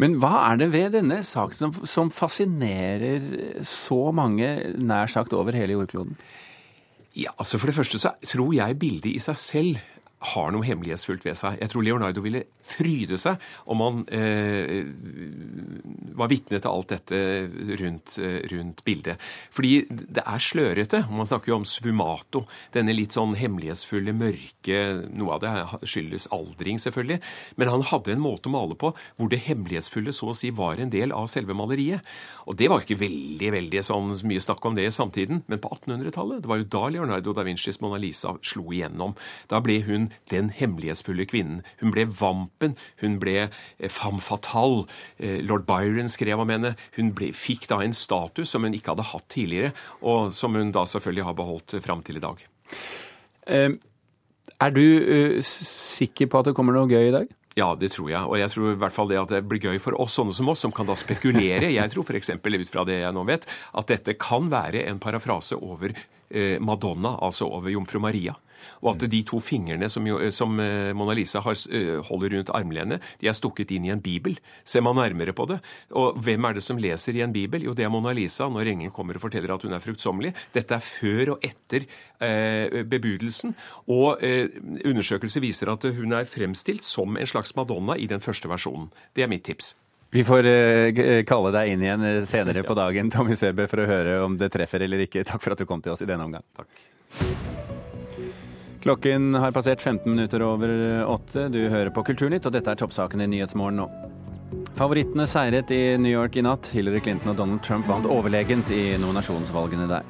Men 0.00 0.16
hva 0.22 0.46
er 0.48 0.60
det 0.60 0.70
ved 0.72 0.94
denne 0.96 1.20
saken 1.26 1.56
som, 1.56 1.74
som 1.84 2.12
fascinerer 2.14 3.62
så 3.66 4.08
mange 4.16 4.48
nær 4.80 5.10
sagt 5.12 5.36
over 5.36 5.56
hele 5.56 5.76
jordkloden? 5.76 6.16
Ja, 7.16 7.32
altså 7.36 7.60
For 7.60 7.70
det 7.70 7.76
første 7.76 8.00
så 8.00 8.12
tror 8.28 8.52
jeg 8.56 8.80
bildet 8.80 9.12
i 9.14 9.22
seg 9.22 9.38
selv 9.40 9.84
har 10.32 10.52
noe 10.52 10.64
hemmelighetsfullt 10.64 11.24
ved 11.24 11.36
seg. 11.38 11.58
Jeg 11.60 11.72
tror 11.72 11.84
Leonardo 11.84 12.24
ville 12.24 12.46
fryde 12.66 13.18
seg 13.20 13.42
om 13.70 13.80
man 13.80 14.02
eh, 14.12 14.86
var 16.16 16.30
vitne 16.32 16.60
til 16.60 16.70
alt 16.70 16.92
dette 16.94 17.20
rundt, 17.80 18.16
eh, 18.22 18.40
rundt, 18.52 18.82
bildet. 18.86 19.22
Fordi 19.54 19.86
det 19.90 20.22
er 20.22 20.42
slørete. 20.42 21.02
Man 21.10 21.28
snakker 21.28 21.52
jo 21.52 21.60
om 21.60 21.68
sfumato. 21.68 22.44
Denne 22.74 22.94
litt 22.96 23.16
sånn 23.16 23.36
hemmelighetsfulle, 23.38 24.14
mørke 24.16 24.82
Noe 25.16 25.36
av 25.36 25.42
det 25.42 25.52
skyldes 25.88 26.28
aldring, 26.34 26.78
selvfølgelig. 26.82 27.20
Men 27.60 27.70
han 27.72 27.84
hadde 27.90 28.14
en 28.14 28.22
måte 28.22 28.50
å 28.50 28.54
male 28.54 28.76
på 28.78 28.92
hvor 28.92 29.30
det 29.32 29.42
hemmelighetsfulle 29.46 30.14
så 30.14 30.30
å 30.32 30.36
si 30.36 30.50
var 30.54 30.80
en 30.82 30.92
del 30.92 31.14
av 31.16 31.28
selve 31.30 31.56
maleriet. 31.56 32.04
Og 32.46 32.58
det 32.58 32.70
var 32.70 32.82
ikke 32.82 32.98
veldig 33.00 33.52
veldig 33.56 33.82
sånn 33.84 34.12
mye 34.28 34.42
snakk 34.42 34.64
om 34.66 34.76
det 34.78 34.86
i 34.88 34.94
samtiden. 34.94 35.42
Men 35.50 35.62
på 35.62 35.70
1800-tallet, 35.74 36.42
det 36.44 36.50
var 36.50 36.60
jo 36.60 36.68
da 36.76 36.84
Leonardo 36.92 37.34
da 37.36 37.46
Vincis 37.46 37.80
Mona 37.82 38.00
Lisa 38.02 38.36
slo 38.46 38.68
igjennom. 38.70 39.16
Da 39.50 39.60
ble 39.64 39.80
hun 39.86 40.10
den 40.32 40.50
hemmelighetsfulle 40.54 41.26
kvinnen. 41.28 41.62
Hun 41.82 41.94
ble 41.94 42.06
vamp 42.10 42.55
kampen. 42.56 42.76
Hun 43.00 43.18
ble 43.20 43.48
eh, 43.48 43.90
femme 43.90 44.20
fatale. 44.20 44.86
Eh, 45.18 45.42
lord 45.44 45.66
Byron 45.66 46.08
skrev 46.08 46.40
om 46.40 46.48
henne. 46.48 46.76
Hun 46.96 47.12
ble, 47.14 47.32
fikk 47.32 47.68
da 47.68 47.82
en 47.82 47.94
status 47.94 48.50
som 48.50 48.64
hun 48.64 48.74
ikke 48.74 48.94
hadde 48.94 49.10
hatt 49.12 49.28
tidligere, 49.28 49.72
og 50.02 50.32
som 50.32 50.54
hun 50.54 50.72
da 50.72 50.84
selvfølgelig 50.86 51.24
har 51.24 51.36
beholdt 51.36 51.76
fram 51.82 52.02
til 52.02 52.16
i 52.16 52.24
dag. 52.24 52.40
Er 53.46 54.70
du 54.72 55.40
sikker 55.44 56.26
på 56.26 56.38
at 56.40 56.48
det 56.48 56.54
kommer 56.56 56.74
noe 56.74 56.88
gøy 56.88 57.08
i 57.08 57.14
dag? 57.14 57.28
Ja, 57.56 57.74
det 57.78 57.92
tror 57.94 58.10
jeg. 58.10 58.20
Og 58.26 58.36
jeg 58.36 58.50
tror 58.52 58.72
i 58.72 58.78
hvert 58.80 58.92
fall 58.92 59.08
det 59.08 59.20
at 59.20 59.30
det 59.32 59.44
blir 59.48 59.62
gøy 59.62 59.78
for 59.80 59.96
oss 60.00 60.16
sånne 60.18 60.34
som 60.34 60.50
oss, 60.50 60.64
som 60.64 60.74
kan 60.74 60.88
da 60.88 60.96
spekulere. 60.98 61.70
Jeg 61.72 61.92
tror 61.92 62.04
f.eks. 62.04 62.34
ut 62.34 62.72
fra 62.72 62.84
det 62.88 63.00
jeg 63.00 63.16
nå 63.16 63.24
vet, 63.28 63.46
at 63.46 63.92
dette 63.92 64.16
kan 64.20 64.50
være 64.52 64.84
en 64.90 65.00
parafrase 65.00 65.56
over 65.56 65.94
Madonna, 66.60 67.14
altså 67.22 67.46
over 67.46 67.70
jomfru 67.70 68.00
Maria. 68.02 68.34
Og 68.82 68.94
at 68.94 69.06
de 69.10 69.22
to 69.26 69.40
fingrene 69.42 69.88
som, 69.92 70.06
som 70.34 70.60
eh, 70.62 70.92
Mona 70.96 71.14
Lisa 71.16 71.40
har, 71.44 71.56
eh, 71.70 71.96
holder 72.06 72.36
rundt 72.36 72.52
armlenet, 72.54 73.04
de 73.20 73.30
er 73.30 73.36
stukket 73.36 73.72
inn 73.76 73.86
i 73.88 73.92
en 73.94 74.02
bibel. 74.02 74.36
Ser 74.64 74.84
man 74.86 74.98
nærmere 75.00 75.34
på 75.36 75.46
det. 75.50 75.60
Og 75.98 76.18
hvem 76.24 76.48
er 76.48 76.56
det 76.56 76.64
som 76.66 76.80
leser 76.80 77.16
i 77.16 77.24
en 77.24 77.34
bibel? 77.34 77.66
Jo, 77.66 77.74
det 77.76 77.86
er 77.86 77.92
Mona 77.92 78.14
Lisa 78.16 78.48
når 78.52 78.72
engelen 78.72 78.94
kommer 78.94 79.18
og 79.18 79.26
forteller 79.26 79.54
at 79.54 79.66
hun 79.66 79.76
er 79.76 79.84
fruktsommelig. 79.84 80.34
Dette 80.54 80.76
er 80.76 80.84
før 80.84 81.34
og 81.36 81.46
etter 81.46 81.86
eh, 82.20 82.82
bebudelsen. 82.88 83.56
Og 83.92 84.22
eh, 84.24 84.46
undersøkelser 84.84 85.44
viser 85.44 85.72
at 85.72 85.88
hun 85.96 86.16
er 86.16 86.28
fremstilt 86.30 86.86
som 86.86 87.16
en 87.16 87.32
slags 87.32 87.56
Madonna 87.58 87.98
i 87.98 88.08
den 88.10 88.24
første 88.24 88.50
versjonen. 88.50 88.90
Det 89.16 89.26
er 89.26 89.32
mitt 89.32 89.46
tips. 89.48 89.74
Vi 90.14 90.22
får 90.24 90.46
kalle 91.28 91.50
deg 91.52 91.72
inn 91.72 91.82
igjen 91.82 92.06
senere 92.30 92.62
på 92.68 92.76
dagen 92.78 93.10
Tommy 93.12 93.36
Sebe, 93.36 93.66
for 93.68 93.82
å 93.82 93.90
høre 93.90 94.20
om 94.24 94.38
det 94.38 94.52
treffer 94.54 94.86
eller 94.86 95.02
ikke. 95.04 95.26
Takk 95.26 95.42
for 95.44 95.56
at 95.56 95.60
du 95.60 95.68
kom 95.68 95.82
til 95.84 95.96
oss 95.96 96.06
i 96.06 96.08
denne 96.08 96.30
omgang. 96.30 96.46
Takk. 96.56 97.55
Klokken 98.86 99.34
har 99.34 99.50
passert 99.50 99.82
15 99.82 100.12
minutter 100.14 100.42
over 100.46 100.70
åtte. 101.10 101.48
Du 101.48 101.58
hører 101.68 101.88
på 101.90 102.04
Kulturnytt, 102.06 102.44
og 102.46 102.52
dette 102.54 102.70
er 102.70 102.78
toppsaken 102.78 103.24
i 103.24 103.26
Nyhetsmorgen 103.32 103.80
nå. 103.80 103.86
Favorittene 104.78 105.26
seiret 105.26 105.72
i 105.74 105.96
New 105.98 106.12
York 106.12 106.38
i 106.38 106.44
natt. 106.46 106.68
Hillary 106.70 107.00
Clinton 107.02 107.32
og 107.32 107.40
Donald 107.40 107.64
Trump 107.66 107.90
vant 107.90 108.06
overlegent 108.06 108.70
i 108.70 108.94
nominasjonsvalgene 109.02 109.90
der. 109.90 110.06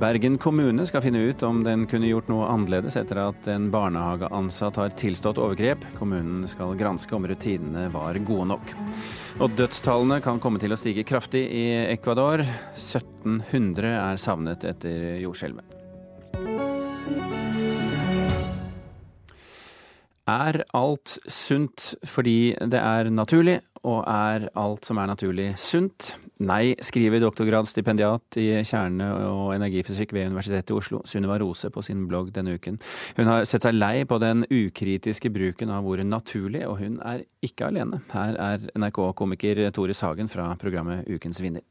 Bergen 0.00 0.40
kommune 0.40 0.88
skal 0.88 1.04
finne 1.04 1.20
ut 1.28 1.44
om 1.44 1.60
den 1.66 1.84
kunne 1.90 2.08
gjort 2.08 2.32
noe 2.32 2.48
annerledes 2.48 2.96
etter 2.96 3.20
at 3.26 3.52
en 3.52 3.68
barnehageansatt 3.74 4.80
har 4.80 4.96
tilstått 4.96 5.44
overgrep. 5.44 5.84
Kommunen 6.00 6.48
skal 6.48 6.78
granske 6.80 7.12
om 7.12 7.28
rutinene 7.28 7.90
var 7.92 8.16
gode 8.24 8.54
nok. 8.54 8.76
Og 9.36 9.52
dødstallene 9.60 10.22
kan 10.24 10.40
komme 10.40 10.64
til 10.64 10.72
å 10.72 10.80
stige 10.80 11.04
kraftig 11.04 11.44
i 11.44 11.66
Ecuador. 11.90 12.40
1700 12.72 13.98
er 13.98 14.22
savnet 14.22 14.64
etter 14.64 15.18
jordskjelvet. 15.26 15.67
Er 20.28 20.60
alt 20.76 21.14
sunt 21.32 21.94
fordi 22.04 22.52
det 22.68 22.76
er 22.76 23.08
naturlig, 23.08 23.62
og 23.88 24.02
er 24.04 24.48
alt 24.58 24.84
som 24.84 24.98
er 25.00 25.08
naturlig 25.08 25.46
sunt? 25.56 26.10
Nei, 26.44 26.74
skriver 26.84 27.22
doktorgradsstipendiat 27.22 28.36
i 28.36 28.48
kjerne- 28.60 29.08
og 29.24 29.54
energifysikk 29.54 30.12
ved 30.12 30.28
Universitetet 30.28 30.74
i 30.74 30.76
Oslo, 30.76 31.00
Sunniva 31.08 31.38
Rose, 31.40 31.70
på 31.72 31.82
sin 31.82 32.02
blogg 32.10 32.28
denne 32.34 32.58
uken. 32.58 32.76
Hun 33.16 33.30
har 33.30 33.46
sett 33.48 33.64
seg 33.64 33.78
lei 33.78 34.04
på 34.04 34.18
den 34.20 34.44
ukritiske 34.44 35.32
bruken 35.32 35.72
av 35.72 35.88
ordet 35.88 36.04
naturlig, 36.06 36.66
og 36.68 36.76
hun 36.82 37.00
er 37.00 37.24
ikke 37.40 37.70
alene. 37.70 38.02
Her 38.12 38.36
er 38.36 38.68
NRK-komiker 38.76 39.62
Tore 39.72 39.96
Sagen 39.96 40.28
fra 40.28 40.50
programmet 40.60 41.08
Ukens 41.08 41.40
vinner. 41.40 41.64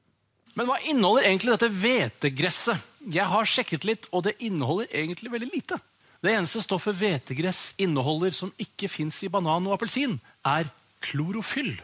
Men 0.57 0.65
hva 0.65 0.79
inneholder 0.89 1.27
egentlig 1.29 1.53
dette 1.53 1.69
hvetegresset? 1.69 2.89
Jeg 3.13 3.29
har 3.29 3.45
sjekket 3.45 3.85
litt, 3.85 4.09
og 4.09 4.25
det 4.25 4.39
inneholder 4.41 4.89
egentlig 4.89 5.29
veldig 5.35 5.51
lite. 5.53 5.77
Det 6.23 6.33
eneste 6.33 6.63
stoffet 6.65 6.97
hvetegress 6.97 7.75
inneholder 7.81 8.33
som 8.33 8.53
ikke 8.61 8.89
fins 8.89 9.19
i 9.23 9.29
banan 9.31 9.67
og 9.69 9.77
appelsin, 9.77 10.17
er 10.45 10.69
klorofyll. 11.05 11.75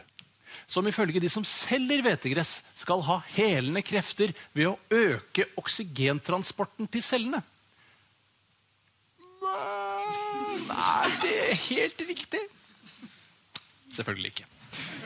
Som 0.70 0.86
ifølge 0.90 1.22
de 1.22 1.30
som 1.30 1.46
selger 1.46 2.02
hvetegress, 2.02 2.62
skal 2.78 3.02
ha 3.06 3.20
helende 3.34 3.82
krefter 3.86 4.34
ved 4.54 4.72
å 4.72 4.78
øke 4.94 5.46
oksygentransporten 5.60 6.90
til 6.90 7.04
cellene. 7.04 7.42
Er 9.44 11.14
det 11.22 11.38
helt 11.68 12.04
riktig? 12.08 12.42
Selvfølgelig 13.94 14.34
ikke. 14.34 14.50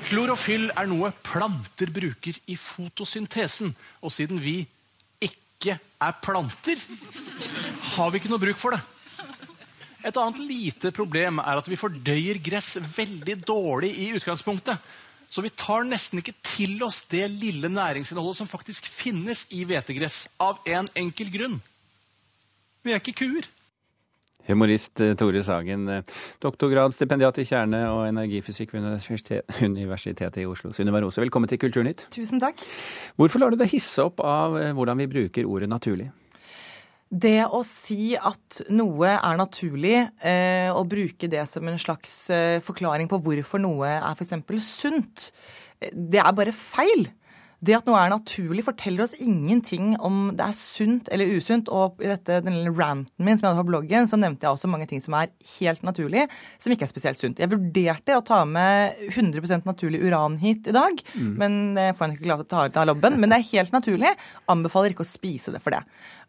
Klorofyll 0.09 0.71
er 0.73 0.89
noe 0.89 1.11
planter 1.27 1.91
bruker 1.93 2.39
i 2.49 2.57
fotosyntesen. 2.57 3.75
Og 4.01 4.15
siden 4.15 4.41
vi 4.41 4.63
ikke 5.21 5.77
er 5.77 6.15
planter, 6.23 6.81
har 7.93 8.13
vi 8.15 8.23
ikke 8.23 8.33
noe 8.33 8.41
bruk 8.41 8.61
for 8.61 8.77
det. 8.77 8.81
Et 10.07 10.15
annet 10.15 10.39
lite 10.47 10.93
problem 10.95 11.41
er 11.43 11.59
at 11.59 11.69
vi 11.69 11.79
fordøyer 11.79 12.39
gress 12.43 12.77
veldig 12.79 13.41
dårlig 13.43 13.91
i 13.99 14.13
utgangspunktet. 14.15 14.79
Så 15.29 15.43
vi 15.45 15.51
tar 15.53 15.85
nesten 15.85 16.23
ikke 16.23 16.37
til 16.41 16.79
oss 16.87 17.03
det 17.11 17.27
lille 17.29 17.69
næringsinnholdet 17.69 18.39
som 18.39 18.49
faktisk 18.49 18.87
finnes 18.89 19.45
i 19.53 19.65
hvetegress, 19.69 20.29
av 20.41 20.63
en 20.65 20.89
enkel 20.97 21.33
grunn. 21.35 21.59
Vi 22.87 22.95
er 22.95 23.03
ikke 23.03 23.19
kuer. 23.25 23.49
Humorist 24.49 25.03
eh, 25.05 25.13
Tore 25.19 25.43
Sagen, 25.45 25.83
eh, 25.93 26.15
doktorgradsstipendiat 26.41 27.43
i 27.43 27.45
kjerne- 27.51 27.83
og 27.93 28.07
energifysikk 28.09 28.73
ved 28.73 28.87
Universitetet 29.67 30.41
i 30.41 30.47
Oslo. 30.49 30.73
Sunniva 30.73 31.03
Rose, 31.05 31.21
velkommen 31.21 31.51
til 31.51 31.61
Kulturnytt. 31.61 32.07
Tusen 32.15 32.41
takk. 32.41 32.65
Hvorfor 33.21 33.43
lar 33.43 33.53
du 33.53 33.61
deg 33.61 33.69
hisse 33.75 34.01
opp 34.07 34.23
av 34.25 34.57
eh, 34.57 34.73
hvordan 34.73 35.05
vi 35.05 35.11
bruker 35.11 35.51
ordet 35.51 35.69
naturlig? 35.69 36.09
Det 37.09 37.47
å 37.49 37.63
si 37.65 38.13
at 38.17 38.59
noe 38.69 39.15
er 39.15 39.39
naturlig, 39.41 39.97
eh, 40.21 40.69
og 40.69 40.91
bruke 40.93 41.31
det 41.33 41.47
som 41.49 41.65
en 41.71 41.81
slags 41.81 42.29
eh, 42.29 42.59
forklaring 42.61 43.09
på 43.09 43.21
hvorfor 43.25 43.63
noe 43.65 43.95
er 43.97 44.11
f.eks. 44.13 44.35
sunt, 44.61 45.31
eh, 45.81 45.89
det 45.89 46.21
er 46.21 46.37
bare 46.37 46.53
feil. 46.53 47.09
Det 47.59 47.75
at 47.75 47.89
noe 47.89 47.99
er 47.99 48.13
naturlig, 48.13 48.63
forteller 48.63 49.03
oss 49.03 49.17
ingenting 49.19 49.97
om 50.05 50.29
det 50.39 50.45
er 50.47 50.55
sunt 50.55 51.09
eller 51.15 51.33
usunt. 51.35 51.71
Og 51.75 51.99
i 52.05 52.11
dette, 52.13 52.39
denne 52.47 52.71
ranten 52.71 53.11
min 53.27 53.39
som 53.39 53.49
jeg 53.49 53.57
hadde 53.57 53.65
på 53.65 53.71
bloggen, 53.73 54.07
så 54.07 54.19
nevnte 54.21 54.47
jeg 54.47 54.55
også 54.55 54.71
mange 54.71 54.87
ting 54.91 55.03
som 55.03 55.17
er 55.19 55.33
helt 55.57 55.83
naturlig, 55.87 56.29
som 56.63 56.75
ikke 56.75 56.87
er 56.87 56.93
spesielt 56.93 57.19
sunt. 57.19 57.43
Jeg 57.43 57.51
vurderte 57.51 58.15
å 58.15 58.23
ta 58.27 58.45
med 58.47 59.01
100% 59.11 59.67
naturlig 59.67 60.05
uran 60.07 60.39
hit 60.39 60.71
i 60.71 60.77
dag, 60.77 61.03
mm. 61.15 61.33
men 61.41 61.59
det 61.75 61.89
får 61.99 62.13
jeg 62.13 62.21
ikke 62.21 62.29
til 62.29 62.37
å 62.37 62.49
ta 62.55 62.69
ut 62.69 62.79
av 62.79 62.89
lobben. 62.93 63.19
Men 63.19 63.35
det 63.35 63.41
er 63.41 63.51
helt 63.51 63.75
naturlig. 63.75 64.15
Anbefaler 64.55 64.95
ikke 64.95 65.07
å 65.07 65.11
spise 65.11 65.55
det 65.55 65.63
for 65.65 65.75
det. 65.75 65.83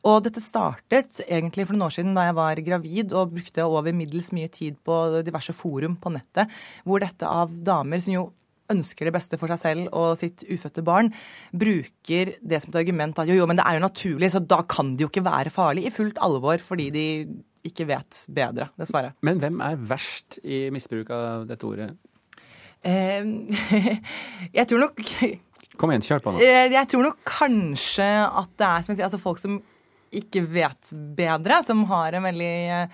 Og 0.09 0.23
dette 0.25 0.41
startet 0.41 1.21
egentlig 1.27 1.67
for 1.67 1.77
noen 1.77 1.89
år 1.91 1.97
siden 1.99 2.17
da 2.17 2.25
jeg 2.29 2.39
var 2.39 2.63
gravid 2.65 3.13
og 3.13 3.37
brukte 3.37 3.69
over 3.69 3.93
middels 3.93 4.31
mye 4.33 4.49
tid 4.49 4.81
på 4.81 5.21
diverse 5.27 5.53
forum 5.53 5.99
på 6.01 6.13
nettet, 6.15 6.49
hvor 6.87 7.03
dette 7.03 7.29
av 7.29 7.53
damer 7.53 8.01
som 8.01 8.15
jo 8.15 8.27
ønsker 8.73 9.07
det 9.07 9.15
beste 9.15 9.39
for 9.41 9.51
seg 9.53 9.61
selv 9.61 9.97
og 9.97 10.17
sitt 10.19 10.43
ufødte 10.47 10.83
barn, 10.85 11.11
bruker 11.51 12.33
det 12.39 12.61
som 12.61 12.73
et 12.73 12.79
argument 12.83 13.21
at 13.21 13.29
jo, 13.29 13.37
jo, 13.39 13.47
men 13.49 13.59
det 13.59 13.65
er 13.67 13.79
jo 13.79 13.85
naturlig, 13.85 14.31
så 14.33 14.43
da 14.43 14.61
kan 14.69 14.93
det 14.95 15.05
jo 15.05 15.11
ikke 15.11 15.25
være 15.25 15.53
farlig, 15.53 15.87
i 15.87 15.93
fullt 15.93 16.21
alvor 16.25 16.61
fordi 16.63 16.89
de 16.95 17.05
ikke 17.67 17.89
vet 17.89 18.21
bedre, 18.31 18.69
dessverre. 18.79 19.13
Men 19.25 19.41
hvem 19.41 19.59
er 19.65 19.81
verst 19.89 20.39
i 20.43 20.67
misbruk 20.73 21.11
av 21.15 21.47
dette 21.49 21.67
ordet? 21.67 21.89
Eh, 22.87 23.27
jeg 24.57 24.67
tror 24.69 24.87
nok 24.87 25.03
Kom 25.79 25.91
igjen, 25.93 26.03
kjør 26.03 26.21
på 26.23 26.31
nå. 26.35 26.39
Eh, 26.43 26.69
jeg 26.73 26.87
tror 26.91 27.05
nok 27.05 27.19
kanskje 27.27 28.07
at 28.27 28.49
det 28.59 28.67
er 28.67 28.83
som 28.83 28.91
jeg 28.91 28.97
sier, 28.99 29.07
altså 29.07 29.19
folk 29.23 29.39
som 29.39 29.59
ikke 30.15 30.41
vet 30.51 30.89
bedre, 31.15 31.61
som 31.63 31.85
har 31.87 32.17
en 32.17 32.25
veldig 32.25 32.55
Eh, 32.79 32.87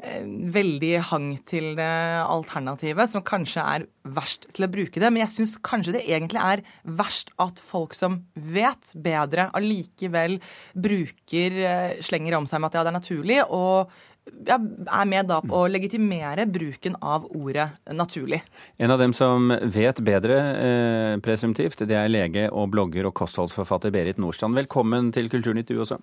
veldig 0.00 0.92
hang 1.10 1.30
til 1.48 1.74
det 1.78 1.88
alternativet, 2.24 3.10
som 3.12 3.24
kanskje 3.26 3.64
er 3.64 3.86
verst 4.16 4.46
til 4.56 4.66
å 4.66 4.70
bruke 4.72 5.00
det. 5.00 5.10
Men 5.12 5.24
jeg 5.24 5.34
syns 5.34 5.56
kanskje 5.64 5.96
det 5.98 6.04
egentlig 6.08 6.40
er 6.42 6.62
verst 6.84 7.32
at 7.42 7.60
folk 7.62 7.96
som 7.96 8.20
vet 8.34 8.94
bedre, 8.94 9.50
allikevel 9.56 10.38
bruker 10.74 11.58
eh, 11.64 11.98
slenger 12.04 12.38
om 12.38 12.48
seg 12.48 12.62
med 12.62 12.70
at 12.70 12.80
ja, 12.80 12.86
det 12.86 12.92
er 12.92 12.98
naturlig, 13.00 13.42
og 13.48 13.92
er 14.30 15.06
med 15.08 15.26
da 15.30 15.40
på 15.42 15.62
å 15.64 15.68
legitimere 15.70 16.44
bruken 16.46 16.96
av 17.02 17.26
ordet 17.34 17.66
naturlig. 17.96 18.40
En 18.78 18.92
av 18.92 19.00
dem 19.00 19.14
som 19.16 19.50
vet 19.50 20.00
bedre, 20.06 20.38
eh, 20.38 21.18
presumptivt, 21.24 21.86
det 21.88 21.96
er 21.96 22.12
lege 22.12 22.48
og 22.52 22.70
blogger 22.70 23.08
og 23.08 23.14
kostholdsforfatter 23.14 23.90
Berit 23.90 24.20
Nordstrand. 24.22 24.54
Velkommen 24.54 25.12
til 25.12 25.28
Kulturnytt, 25.32 25.68
du 25.68 25.80
også. 25.80 25.98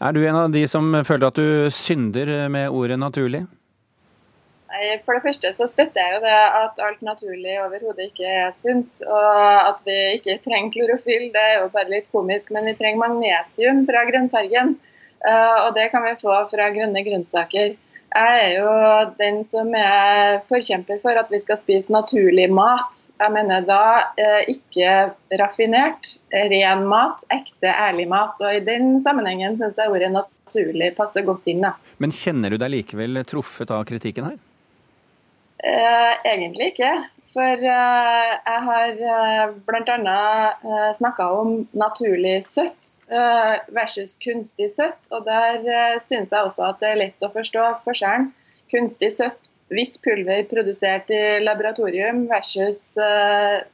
Er 0.00 0.16
du 0.16 0.22
en 0.24 0.36
av 0.36 0.52
de 0.52 0.62
som 0.68 0.94
føler 1.04 1.28
at 1.28 1.38
du 1.38 1.70
synder 1.74 2.48
med 2.48 2.72
ordet 2.72 2.96
naturlig? 3.00 3.44
For 5.04 5.16
det 5.16 5.24
første 5.24 5.50
så 5.52 5.66
støtter 5.68 6.00
jeg 6.00 6.14
jo 6.14 6.20
det 6.22 6.36
at 6.56 6.78
alt 6.86 7.02
naturlig 7.04 7.56
overhodet 7.60 8.06
ikke 8.06 8.28
er 8.46 8.54
sunt. 8.56 9.02
Og 9.04 9.40
at 9.66 9.82
vi 9.84 9.96
ikke 10.16 10.38
trenger 10.44 10.72
klorofyll, 10.76 11.26
det 11.34 11.42
er 11.42 11.58
jo 11.60 11.72
bare 11.74 11.90
litt 11.90 12.08
komisk, 12.14 12.52
men 12.54 12.70
vi 12.70 12.76
trenger 12.78 13.02
magnesium 13.02 13.82
fra 13.88 14.06
grønnfargen. 14.08 14.76
Eh, 15.20 15.56
og 15.66 15.74
det 15.76 15.90
kan 15.92 16.06
vi 16.06 16.14
få 16.22 16.36
fra 16.52 16.70
grønne 16.72 17.02
grønnsaker. 17.04 17.74
Jeg 18.10 18.38
er 18.42 18.52
jo 18.56 18.70
den 19.20 19.36
som 19.46 19.68
er 19.78 20.40
forkjemper 20.50 20.98
for 20.98 21.14
at 21.20 21.28
vi 21.30 21.38
skal 21.42 21.58
spise 21.60 21.92
naturlig 21.94 22.48
mat. 22.50 23.04
Jeg 23.22 23.34
mener 23.36 23.62
da 23.68 23.82
eh, 24.18 24.50
ikke 24.50 25.12
raffinert, 25.38 26.16
ren 26.34 26.82
mat, 26.90 27.22
ekte, 27.30 27.70
ærlig 27.70 28.08
mat. 28.10 28.34
Og 28.42 28.58
I 28.58 28.64
den 28.66 28.96
sammenhengen 29.02 29.54
syns 29.60 29.78
jeg 29.78 29.94
ordet 29.94 30.10
naturlig 30.16 30.90
passer 30.98 31.22
godt 31.28 31.46
inn. 31.52 31.62
Da. 31.62 31.76
Men 32.02 32.14
kjenner 32.14 32.50
du 32.50 32.58
deg 32.58 32.74
likevel 32.74 33.22
truffet 33.30 33.70
av 33.70 33.86
kritikken 33.86 34.32
her? 34.32 34.38
Eh, 35.62 36.12
egentlig 36.32 36.72
ikke. 36.72 36.90
For 37.30 37.62
uh, 37.62 38.30
jeg 38.34 38.62
har 38.66 38.96
uh, 38.98 39.52
bl.a. 39.68 40.16
Uh, 40.64 40.90
snakka 40.98 41.28
om 41.38 41.52
naturlig 41.78 42.40
søtt 42.48 42.96
versus 43.76 44.16
kunstig 44.22 44.72
søtt. 44.74 45.10
Og 45.14 45.28
der 45.28 46.00
syns 46.02 46.34
jeg 46.34 46.42
også 46.42 46.66
at 46.72 46.82
det 46.82 46.90
er 46.90 47.00
lett 47.04 47.26
å 47.26 47.32
forstå 47.34 47.68
forskjellen. 47.86 48.32
Kunstig 48.70 49.12
søtt, 49.14 49.48
hvitt 49.70 50.00
pulver 50.02 50.44
produsert 50.50 51.10
i 51.14 51.38
laboratorium 51.42 52.24
versus 52.30 52.94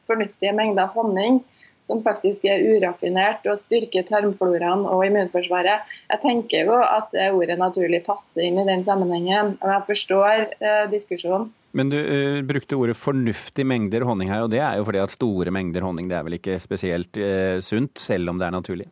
fornuftige 0.08 0.52
mengder 0.56 0.92
honning 0.92 1.42
som 1.86 2.02
faktisk 2.02 2.46
er 2.50 2.64
uraffinert 2.66 3.46
og 3.50 3.60
styrker 3.60 4.06
tarmfloraen 4.08 4.84
og 4.90 5.04
immunforsvaret. 5.06 5.86
Jeg 6.10 6.22
tenker 6.24 6.70
jo 6.70 6.80
at 6.82 7.12
det 7.14 7.30
ordet 7.34 7.58
naturlig 7.60 8.02
passer 8.06 8.48
inn 8.48 8.58
i 8.60 8.66
den 8.66 8.82
sammenhengen, 8.86 9.54
og 9.60 9.72
jeg 9.72 9.86
forstår 9.92 10.42
eh, 10.58 10.84
diskusjonen. 10.92 11.52
Men 11.76 11.90
du 11.92 11.96
uh, 11.98 12.42
brukte 12.48 12.78
ordet 12.78 12.96
fornuftig 12.98 13.66
mengder 13.68 14.06
honning 14.08 14.30
her, 14.32 14.46
og 14.46 14.52
det 14.52 14.62
er 14.64 14.78
jo 14.78 14.86
fordi 14.88 15.02
at 15.02 15.12
store 15.12 15.52
mengder 15.54 15.84
honning 15.84 16.08
det 16.10 16.18
er 16.18 16.28
vel 16.28 16.38
ikke 16.38 16.60
spesielt 16.62 17.18
uh, 17.20 17.58
sunt, 17.64 17.98
selv 18.00 18.32
om 18.32 18.40
det 18.40 18.48
er 18.48 18.54
naturlig? 18.56 18.86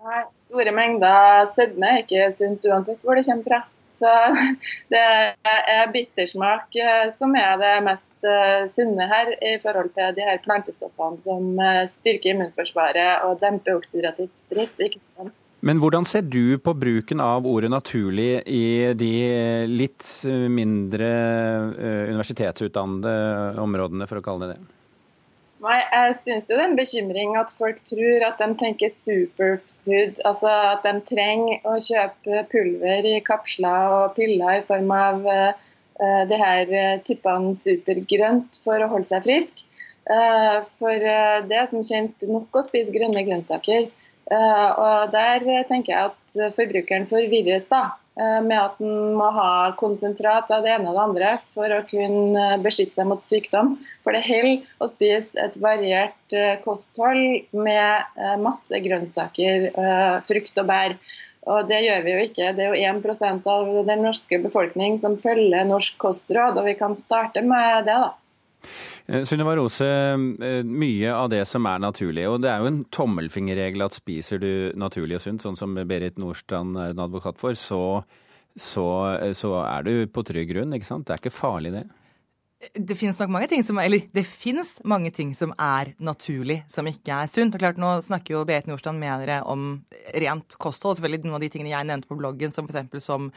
Nei, 0.00 0.22
store 0.48 0.72
mengder 0.72 1.44
sødme 1.50 1.90
er 1.90 2.02
ikke 2.04 2.30
sunt 2.32 2.64
uansett 2.70 3.04
hvor 3.04 3.18
det 3.18 3.26
kommer 3.28 3.50
fra. 3.50 3.60
Så 4.00 4.10
det 4.94 5.02
er 5.44 5.90
bittersmak 5.92 6.72
eh, 6.80 7.10
som 7.18 7.34
er 7.36 7.58
det 7.60 7.72
mest 7.84 8.28
sunne 8.72 9.04
her, 9.10 9.34
i 9.44 9.58
forhold 9.60 9.90
til 9.92 10.14
de 10.16 10.24
her 10.24 10.40
plantestoffene 10.40 11.20
som 11.26 11.60
styrker 11.92 12.32
immunforsvaret 12.32 13.26
og 13.28 13.36
demper 13.44 13.76
oksidativt 13.76 14.40
stress. 14.40 14.80
Men 15.60 15.80
hvordan 15.82 16.06
ser 16.08 16.24
du 16.24 16.56
på 16.62 16.72
bruken 16.72 17.20
av 17.20 17.44
ordet 17.48 17.68
naturlig 17.72 18.42
i 18.48 18.92
de 18.96 19.12
litt 19.68 20.06
mindre 20.24 21.08
universitetsutdannede 22.08 23.60
områdene, 23.60 24.08
for 24.08 24.22
å 24.22 24.24
kalle 24.24 24.48
det 24.48 24.54
det? 24.56 24.70
Nei, 25.60 25.76
Jeg 25.92 26.14
syns 26.16 26.46
jo 26.48 26.56
det 26.56 26.62
er 26.62 26.70
en 26.70 26.78
bekymring 26.78 27.34
at 27.36 27.50
folk 27.58 27.82
tror 27.88 28.22
at 28.24 28.38
de 28.40 28.48
tenker 28.62 28.92
superfood. 28.94 30.22
Altså 30.24 30.48
at 30.48 30.86
de 30.86 30.94
trenger 31.10 31.66
å 31.68 31.76
kjøpe 31.84 32.44
pulver 32.52 33.08
i 33.10 33.18
kapsler 33.24 33.96
og 33.98 34.14
piller 34.16 34.62
i 34.62 34.64
form 34.64 34.88
av 34.96 35.26
uh, 35.28 36.22
det 36.30 36.38
her 36.40 36.72
typene 37.04 37.52
supergrønt 37.58 38.62
for 38.64 38.80
å 38.80 38.88
holde 38.94 39.10
seg 39.10 39.26
frisk. 39.28 39.66
Uh, 40.08 40.64
for 40.80 40.96
det 40.96 41.58
er 41.60 41.68
som 41.68 41.84
kjent 41.84 42.24
nok 42.30 42.56
å 42.56 42.64
spise 42.64 42.96
grønne 42.96 43.26
grønnsaker. 43.28 43.90
Og 44.30 45.10
der 45.10 45.42
tenker 45.66 45.92
jeg 45.92 46.10
at 46.10 46.54
forbrukeren 46.54 47.08
forvirres 47.10 47.66
da. 47.70 47.88
Eh, 48.20 48.40
med 48.42 48.58
at 48.58 48.80
en 48.82 49.14
må 49.16 49.28
ha 49.32 49.70
konsentrat 49.80 50.50
av 50.52 50.64
det 50.66 50.74
ene 50.74 50.90
og 50.90 50.96
det 50.96 51.04
andre 51.04 51.30
for 51.44 51.72
å 51.72 51.84
kunne 51.88 52.58
beskytte 52.64 52.98
seg 52.98 53.08
mot 53.08 53.24
sykdom. 53.24 53.76
For 54.04 54.16
det 54.16 54.26
holder 54.26 54.66
å 54.82 54.88
spise 54.90 55.40
et 55.40 55.56
variert 55.62 56.36
eh, 56.36 56.58
kosthold 56.64 57.48
med 57.54 58.18
eh, 58.20 58.36
masse 58.42 58.82
grønnsaker, 58.84 59.70
frukt 60.28 60.60
og 60.60 60.68
bær. 60.68 60.96
Og 61.48 61.70
det 61.70 61.78
gjør 61.86 62.02
vi 62.04 62.12
jo 62.12 62.24
ikke. 62.26 62.50
Det 62.58 62.66
er 62.66 62.74
jo 62.74 62.98
1% 62.98 63.46
av 63.48 63.70
den 63.88 64.02
norske 64.04 64.40
befolkning 64.42 64.98
som 65.00 65.16
følger 65.22 65.64
norsk 65.68 65.96
kostråd, 66.02 66.58
og 66.60 66.66
vi 66.68 66.76
kan 66.76 66.98
starte 66.98 67.40
med 67.46 67.86
det, 67.88 67.96
da. 67.96 68.10
Sunniva 69.26 69.54
Rose, 69.58 69.86
mye 70.66 71.12
av 71.12 71.30
det 71.32 71.42
som 71.48 71.66
er 71.66 71.82
naturlig, 71.82 72.26
og 72.30 72.40
det 72.44 72.50
er 72.52 72.62
jo 72.62 72.70
en 72.70 72.82
tommelfingerregel 72.94 73.86
at 73.86 73.96
spiser 73.96 74.42
du 74.42 74.50
naturlig 74.78 75.18
og 75.18 75.24
sunt, 75.24 75.44
sånn 75.44 75.58
som 75.58 75.78
Berit 75.88 76.20
Nordstrand 76.20 76.78
er 76.78 76.94
en 76.94 77.04
advokat 77.06 77.40
for, 77.40 77.56
så, 77.58 78.02
så, 78.54 78.86
så 79.36 79.54
er 79.64 79.88
du 79.88 79.94
på 80.12 80.26
trygg 80.28 80.52
grunn, 80.52 80.76
ikke 80.76 80.90
sant? 80.90 81.08
Det 81.08 81.16
er 81.16 81.24
ikke 81.24 81.34
farlig, 81.34 81.74
det? 81.78 81.86
Det 82.60 82.92
finnes 82.98 83.16
nok 83.16 83.30
mange 83.32 83.46
ting 83.48 83.62
som 83.64 83.78
eller 83.80 84.02
det 84.12 84.26
finnes 84.28 84.74
mange 84.84 85.08
ting 85.16 85.30
som 85.36 85.54
er 85.56 85.94
naturlig, 85.96 86.58
som 86.68 86.88
ikke 86.90 87.22
er 87.22 87.30
sunt. 87.32 87.54
Og 87.56 87.62
klart, 87.62 87.80
Nå 87.80 87.94
snakker 88.04 88.34
jo 88.34 88.42
Berit 88.48 88.68
Nordstrand 88.68 89.00
dere 89.00 89.38
om 89.48 89.80
rent 90.12 90.56
kosthold. 90.60 90.98
Selvfølgelig 90.98 91.24
Noen 91.24 91.38
av 91.38 91.44
de 91.46 91.48
tingene 91.54 91.72
jeg 91.72 91.88
nevnte 91.88 92.10
på 92.10 92.18
bloggen, 92.20 92.52
som 92.52 92.68
f.eks. 92.68 93.00
som 93.06 93.30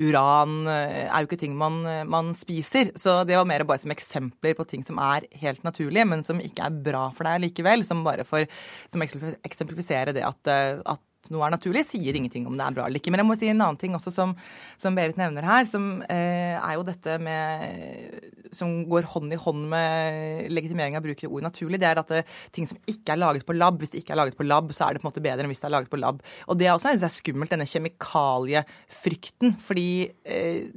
uran, 0.00 0.56
eh, 0.72 1.04
er 1.04 1.20
jo 1.20 1.28
ikke 1.28 1.42
ting 1.42 1.58
man, 1.60 1.82
man, 2.08 2.32
spiser. 2.36 2.94
Så 2.96 3.20
det 3.28 3.36
var 3.36 3.48
mer 3.48 3.66
bare 3.68 3.84
som 3.84 3.92
eksempler 3.92 4.56
på 4.56 4.68
ting 4.70 4.86
som 4.86 5.00
er 5.04 5.28
helt 5.42 5.60
naturlige, 5.66 6.08
men 6.08 6.24
som 6.24 6.40
ikke 6.40 6.64
er 6.70 6.80
bra 6.88 7.10
for 7.12 7.28
deg 7.28 7.44
likevel. 7.44 7.84
Som 7.84 8.00
bare 8.06 8.24
for 8.24 8.48
som 8.88 9.04
eksemplifisere 9.04 10.16
det 10.16 10.24
at, 10.24 10.40
eh, 10.48 10.80
at 10.88 11.04
noe 11.28 11.44
er 11.44 11.52
naturlig, 11.52 11.84
sier 11.84 12.16
ingenting 12.16 12.46
om 12.48 12.56
det 12.56 12.64
er 12.64 12.76
bra 12.76 12.86
eller 12.86 13.00
ikke. 13.00 13.12
Men 13.12 13.20
jeg 13.22 13.28
må 13.28 13.36
si 13.36 13.50
en 13.52 13.60
annen 13.60 13.78
ting 13.80 13.92
også 13.96 14.12
som, 14.14 14.32
som 14.80 14.96
Berit 14.96 15.20
nevner 15.20 15.44
her, 15.44 15.66
som 15.68 16.00
eh, 16.08 16.56
er 16.56 16.78
jo 16.78 16.86
dette 16.88 17.18
med 17.20 18.19
Som 18.56 18.84
går 18.90 19.08
hånd 19.12 19.34
i 19.34 19.38
hånd 19.40 19.66
med 19.70 20.50
legitimering 20.52 20.98
av 20.98 21.04
bruk 21.04 21.24
av 21.26 21.36
ord 21.36 21.46
naturlig. 21.46 21.80
Det 21.82 21.88
er 21.90 22.02
at 22.02 22.14
det, 22.14 22.24
ting 22.56 22.68
som 22.68 22.80
ikke 22.90 23.14
er 23.14 23.22
laget 23.22 23.46
på 23.46 23.56
lab, 23.56 23.78
hvis 23.80 23.94
det 23.94 24.02
ikke 24.02 24.16
er 24.16 24.22
laget 24.22 24.38
på 24.38 24.46
lab, 24.48 24.72
så 24.76 24.86
er 24.86 24.96
det 24.96 25.02
på 25.02 25.08
en 25.08 25.12
måte 25.12 25.24
bedre 25.24 25.46
enn 25.46 25.52
hvis 25.52 25.62
det 25.62 25.70
er 25.70 25.76
laget 25.76 25.92
på 25.92 26.00
lab. 26.00 26.22
Og 26.48 26.60
det 26.60 26.68
er 26.68 26.74
også 26.74 26.94
jeg 26.94 27.04
er 27.06 27.14
skummelt, 27.14 27.52
denne 27.52 27.68
kjemikaliefrykten. 27.70 29.56
Fordi 29.62 29.90
eh, 30.24 30.68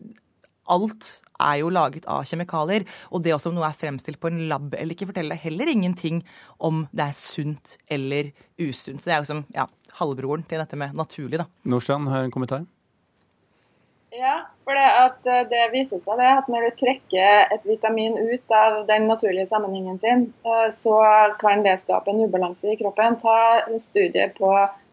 alt 0.71 1.17
er 1.43 1.59
jo 1.61 1.71
laget 1.73 2.05
av 2.09 2.23
kjemikalier. 2.27 2.85
Og 3.11 3.23
det 3.23 3.33
også 3.35 3.51
om 3.51 3.57
noe 3.57 3.67
er 3.69 3.77
fremstilt 3.77 4.21
på 4.21 4.31
en 4.31 4.45
lab 4.51 4.75
eller 4.77 4.95
ikke, 4.95 5.09
forteller 5.11 5.35
deg 5.35 5.45
heller 5.47 5.71
ingenting 5.71 6.21
om 6.63 6.85
det 6.93 7.09
er 7.09 7.17
sunt 7.17 7.77
eller 7.91 8.31
usunt. 8.61 9.01
Så 9.01 9.09
det 9.09 9.17
er 9.17 9.23
jo 9.23 9.31
som 9.31 9.43
ja, 9.55 9.67
halvbroren 9.99 10.45
til 10.47 10.61
dette 10.61 10.79
med 10.79 10.95
naturlig, 10.97 11.41
da. 11.41 11.49
Nordstrand 11.69 12.11
har 12.11 12.27
en 12.27 12.33
kommentar? 12.33 12.65
Ja, 14.15 14.47
for 14.63 14.73
det, 14.73 15.31
eh, 15.31 15.47
det 15.49 15.61
viser 15.73 16.01
seg 16.05 16.19
det 16.21 16.29
at 16.29 16.49
når 16.51 16.67
du 16.67 16.75
trekker 16.83 17.53
et 17.55 17.65
vitamin 17.65 18.13
ut 18.19 18.53
av 18.53 18.83
den 18.85 19.07
naturlige 19.09 19.47
sammenhengen 19.49 19.97
sin, 19.99 20.27
eh, 20.45 20.69
så 20.69 20.99
kan 21.41 21.63
det 21.65 21.79
skape 21.81 22.11
en 22.11 22.21
ubalanse 22.21 22.69
i 22.69 22.77
kroppen. 22.77 23.17
Ta 23.23 23.37
en 23.63 23.79
studie 23.81 24.27
på 24.37 24.51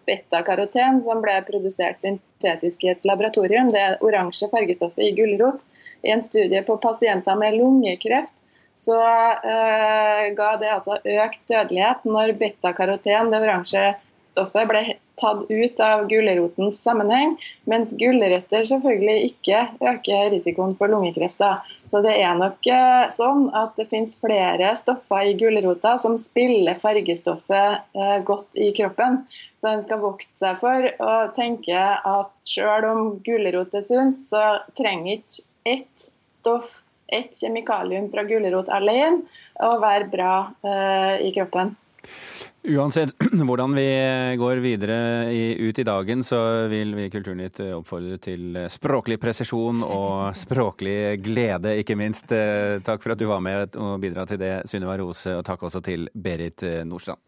beta-karoten 0.09 1.03
som 1.05 1.21
ble 1.21 1.37
produsert 1.47 2.01
syntetisk 2.01 2.85
i 2.85 2.95
et 2.95 3.05
laboratorium. 3.05 3.69
Det 3.75 3.83
er 3.91 3.99
oransje 4.01 4.49
fargestoffet 4.55 5.11
i 5.11 5.15
gulrot. 5.19 5.67
I 6.03 6.15
en 6.17 6.25
studie 6.25 6.65
på 6.65 6.79
pasienter 6.81 7.37
med 7.37 7.59
lungekreft 7.61 8.41
så 8.73 8.97
uh, 8.97 10.25
ga 10.37 10.51
det 10.61 10.71
altså 10.73 10.97
økt 11.03 11.43
dødelighet 11.51 12.07
når 12.09 12.33
beta-karoten, 12.41 13.29
det 13.33 13.41
oransje 13.43 13.83
stoffet 14.31 14.69
ble 14.71 14.83
tatt 15.21 15.45
ut 15.51 15.81
av 15.81 16.07
gulrotens 16.09 16.79
sammenheng, 16.83 17.35
mens 17.69 17.93
gulrøtter 18.01 18.65
selvfølgelig 18.67 19.31
ikke 19.31 19.63
øker 19.93 20.31
risikoen 20.33 20.75
for 20.79 20.93
lungekreft. 20.93 21.43
Så 21.91 22.01
det 22.05 22.15
er 22.23 22.39
nok 22.39 22.67
eh, 22.71 23.11
sånn 23.15 23.49
at 23.57 23.77
det 23.79 23.89
finnes 23.91 24.17
flere 24.21 24.73
stoffer 24.81 25.29
i 25.29 25.37
gulrota 25.41 25.97
som 26.01 26.17
spiller 26.21 26.81
fargestoffet 26.83 27.97
eh, 27.97 28.19
godt 28.27 28.57
i 28.61 28.71
kroppen. 28.77 29.23
Så 29.61 29.75
en 29.75 29.85
skal 29.85 30.03
vokte 30.03 30.33
seg 30.37 30.61
for 30.63 30.89
å 31.05 31.17
tenke 31.37 31.81
at 31.81 32.33
selv 32.49 32.89
om 32.91 33.13
gulrot 33.27 33.77
er 33.77 33.85
sunt, 33.87 34.23
så 34.25 34.63
trenger 34.79 35.19
ikke 35.19 35.47
ett 35.69 36.09
stoff, 36.33 36.81
ett 37.13 37.37
kjemikalium 37.37 38.09
fra 38.13 38.25
gulrot 38.25 38.71
alene 38.73 39.27
å 39.61 39.77
være 39.83 40.09
bra 40.13 40.35
eh, 40.65 41.29
i 41.29 41.33
kroppen. 41.37 41.75
Uansett 42.71 43.15
hvordan 43.49 43.75
vi 43.77 43.87
går 44.41 44.61
videre 44.65 44.99
ut 45.57 45.79
i 45.81 45.87
dagen, 45.87 46.25
så 46.25 46.41
vil 46.73 46.95
vi 46.99 47.09
i 47.09 47.13
Kulturnytt 47.13 47.63
oppfordre 47.73 48.21
til 48.21 48.59
språklig 48.73 49.21
presisjon 49.23 49.85
og 49.87 50.31
språklig 50.45 51.19
glede, 51.25 51.79
ikke 51.81 51.99
minst. 51.99 52.33
Takk 52.87 53.05
for 53.05 53.17
at 53.17 53.21
du 53.21 53.29
var 53.31 53.45
med 53.45 53.77
og 53.81 54.01
bidra 54.03 54.29
til 54.29 54.41
det, 54.43 54.55
Sunniva 54.71 54.99
Rose, 55.01 55.39
og 55.41 55.45
takk 55.49 55.69
også 55.71 55.83
til 55.85 56.09
Berit 56.15 56.67
Nordstrand. 56.85 57.23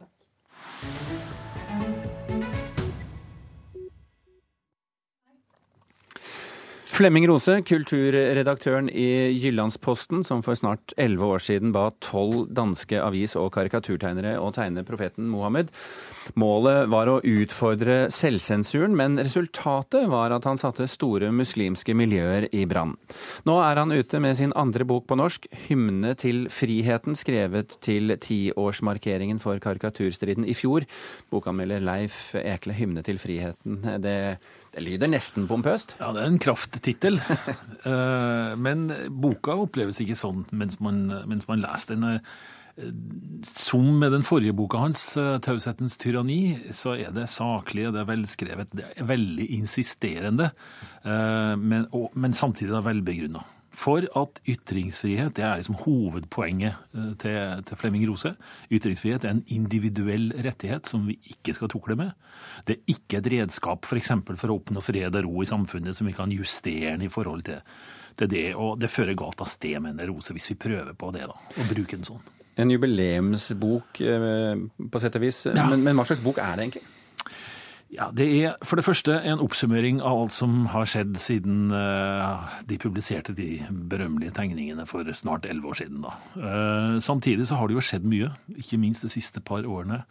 Flemming 7.03 7.25
Rose, 7.27 7.57
kulturredaktøren 7.67 8.87
i 8.87 9.33
Jyllandsposten, 9.35 10.21
som 10.23 10.39
for 10.47 10.55
snart 10.55 10.93
elleve 10.95 11.33
år 11.35 11.43
siden 11.43 11.73
ba 11.75 11.89
tolv 11.99 12.45
danske 12.55 13.01
avis- 13.03 13.35
og 13.35 13.49
karikaturtegnere 13.57 14.37
å 14.39 14.53
tegne 14.55 14.85
profeten 14.87 15.27
Mohammed. 15.27 15.73
Målet 16.39 16.87
var 16.93 17.11
å 17.11 17.17
utfordre 17.27 18.07
selvsensuren, 18.15 18.95
men 18.95 19.19
resultatet 19.19 20.07
var 20.13 20.31
at 20.31 20.47
han 20.47 20.61
satte 20.61 20.87
store 20.87 21.33
muslimske 21.35 21.91
miljøer 21.99 22.47
i 22.55 22.63
brann. 22.71 22.95
Nå 23.51 23.59
er 23.59 23.83
han 23.83 23.91
ute 23.91 24.23
med 24.23 24.39
sin 24.39 24.55
andre 24.55 24.87
bok 24.87 25.09
på 25.11 25.19
norsk, 25.19 25.51
'Hymne 25.51 26.15
til 26.15 26.47
friheten', 26.47 27.19
skrevet 27.19 27.81
til 27.83 28.15
tiårsmarkeringen 28.15 29.43
for 29.43 29.59
karikaturstriden 29.59 30.47
i 30.47 30.55
fjor. 30.55 30.87
Bokanmelder 31.35 31.83
Leif 31.83 32.37
Ekle, 32.39 32.79
'Hymne 32.79 33.03
til 33.03 33.19
friheten'. 33.19 33.99
Det 33.99 34.39
det 34.73 34.83
lyder 34.87 35.11
nesten 35.13 35.45
pompøst? 35.51 35.97
Ja, 36.01 36.15
det 36.17 36.23
er 36.23 36.33
en 36.33 36.43
krafttittel. 36.43 37.21
Eh, 37.83 38.53
men 38.63 38.85
boka 39.19 39.57
oppleves 39.59 39.97
ikke 40.05 40.15
sånn 40.15 40.45
mens 40.55 40.77
man, 40.79 41.01
mens 41.27 41.49
man 41.49 41.59
leser 41.65 41.97
den. 41.97 42.05
Eh, 42.13 42.93
som 43.43 43.89
med 43.99 44.15
den 44.15 44.23
forrige 44.23 44.55
boka 44.55 44.79
hans, 44.79 45.01
eh, 45.19 45.41
'Taushetens 45.43 45.97
tyranni', 45.99 46.71
så 46.71 46.95
er 46.95 47.11
det 47.11 47.27
saklig, 47.33 47.89
det 47.91 48.05
er 48.05 48.07
velskrevet, 48.07 48.71
det 48.71 48.87
er 48.87 49.09
veldig 49.11 49.49
insisterende, 49.59 50.53
men, 51.03 51.89
men 52.15 52.39
samtidig 52.39 52.85
velbegrunna. 52.87 53.43
For 53.73 54.05
at 54.05 54.41
ytringsfrihet 54.45 55.33
det 55.39 55.45
er 55.47 55.61
liksom 55.61 55.79
hovedpoenget 55.81 56.77
til, 57.23 57.63
til 57.65 57.79
Flemming 57.81 58.05
Rose. 58.11 58.35
Ytringsfrihet 58.69 59.25
er 59.25 59.33
en 59.33 59.45
individuell 59.49 60.29
rettighet 60.45 60.91
som 60.91 61.07
vi 61.09 61.17
ikke 61.33 61.55
skal 61.57 61.73
tukle 61.73 61.97
med. 61.97 62.13
Det 62.69 62.77
er 62.77 62.95
ikke 62.95 63.23
et 63.23 63.31
redskap 63.39 63.89
for 63.89 64.03
For, 64.03 64.37
for 64.37 64.53
å 64.53 64.59
oppnå 64.61 64.83
fred 64.85 65.17
og 65.17 65.25
ro 65.25 65.43
i 65.43 65.49
samfunnet 65.49 65.97
som 65.97 66.07
vi 66.07 66.15
kan 66.17 66.33
justere 66.33 66.93
den 66.93 67.07
i 67.07 67.11
forhold 67.13 67.45
til, 67.49 67.65
til 68.19 68.29
det. 68.29 68.47
Og 68.55 68.79
det 68.81 68.93
fører 68.93 69.17
galt 69.19 69.41
av 69.41 69.49
sted, 69.49 69.81
mener 69.81 70.11
Rose, 70.11 70.35
hvis 70.37 70.53
vi 70.53 70.61
prøver 70.61 70.93
på 70.93 71.11
det, 71.15 71.27
da. 71.31 71.37
Å 71.37 71.69
bruke 71.69 71.97
den 71.97 72.05
sånn. 72.09 72.23
En 72.61 72.71
jubileumsbok 72.71 74.03
eh, 74.05 74.67
på 74.93 75.01
sett 75.01 75.17
og 75.17 75.25
vis. 75.25 75.47
Ja. 75.49 75.71
Men, 75.71 75.81
men 75.87 75.97
hva 75.97 76.05
slags 76.05 76.25
bok 76.25 76.43
er 76.43 76.59
det 76.59 76.67
egentlig? 76.67 76.85
Ja, 77.93 78.09
Det 78.11 78.25
er 78.25 78.55
for 78.65 78.81
det 78.81 78.87
første 78.87 79.19
en 79.21 79.43
oppsummering 79.45 80.01
av 80.01 80.23
alt 80.23 80.33
som 80.33 80.65
har 80.73 80.87
skjedd 80.89 81.19
siden 81.21 81.67
uh, 81.77 82.49
de 82.65 82.79
publiserte 82.81 83.35
de 83.37 83.67
berømmelige 83.69 84.33
tegningene 84.39 84.87
for 84.89 85.05
snart 85.13 85.45
elleve 85.45 85.75
år 85.75 85.83
siden. 85.83 86.07
da. 86.07 86.15
Uh, 86.37 87.01
samtidig 87.05 87.49
så 87.49 87.61
har 87.61 87.69
det 87.69 87.77
jo 87.77 87.85
skjedd 87.85 88.09
mye, 88.09 88.33
ikke 88.57 88.81
minst 88.81 89.05
de 89.05 89.13
siste 89.13 89.45
par 89.45 89.69
årene 89.69 90.07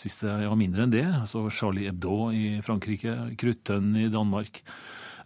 siste 0.00 0.28
ja, 0.28 0.52
mindre 0.58 0.84
enn 0.84 0.92
det. 0.92 1.06
altså 1.22 1.46
Charlie 1.52 1.88
Hebdo 1.88 2.30
i 2.34 2.60
Frankrike, 2.64 3.14
Kruttønn 3.40 3.94
i 3.96 4.08
Danmark. 4.12 4.62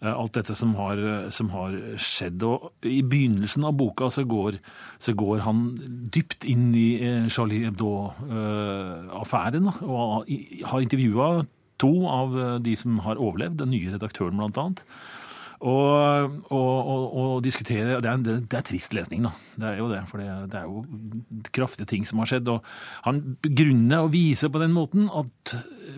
Eh, 0.00 0.14
alt 0.14 0.38
dette 0.38 0.54
som 0.56 0.74
har, 0.78 1.00
som 1.34 1.50
har, 1.52 1.76
skjedd. 2.00 2.42
Og 2.46 2.88
I 2.88 3.02
begynnelsen 3.04 3.66
av 3.68 3.76
boka 3.78 4.10
så 4.12 4.24
går, 4.28 4.60
så 5.02 5.14
går 5.18 5.42
han 5.44 5.64
dypt 6.12 6.46
inn 6.48 6.70
i 6.76 6.88
eh, 7.02 7.28
Charlie 7.32 7.66
Hebdo-affæren. 7.66 9.72
Og 9.84 10.30
har 10.70 10.86
intervjua 10.86 11.32
to 11.80 11.94
av 12.10 12.36
de 12.64 12.76
som 12.78 13.00
har 13.06 13.20
overlevd, 13.20 13.58
den 13.62 13.74
nye 13.74 13.96
redaktøren 13.96 14.42
annet. 14.44 14.84
Og, 15.60 16.36
og, 16.48 16.76
og, 16.88 17.02
og 17.20 17.32
diskutere 17.44 17.98
det 18.00 18.08
er, 18.08 18.20
det, 18.24 18.36
er, 18.48 18.62
trist 18.64 18.94
lesning, 18.96 19.26
da. 19.26 19.32
Det 19.60 19.66
er 19.68 19.82
jo 19.82 19.90
det. 19.90 19.98
For 20.08 20.22
det, 20.22 20.28
det, 20.54 20.62
er 20.62 20.70
jo 20.70 21.50
kraftige 21.52 21.90
ting 21.90 22.06
som 22.08 22.22
har 22.22 22.30
skjedd. 22.30 22.48
Og 22.48 22.64
han 23.04 23.20
begrunner 23.44 24.06
og 24.06 24.14
viser 24.14 24.52
på 24.52 24.62
den 24.62 24.72
måten 24.72 25.10
at 25.12 25.54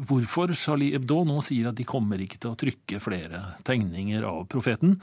hvorfor 0.09 0.51
Charlie 0.59 0.97
Hebdo 0.97 1.21
nå 1.29 1.39
sier 1.47 1.71
at 1.71 1.79
de 1.79 1.87
kommer 1.87 2.23
ikke 2.23 2.41
til 2.43 2.51
å 2.51 2.59
trykke 2.59 3.03
flere 3.05 3.45
tegninger 3.69 4.27
av 4.27 4.49
profeten. 4.51 4.97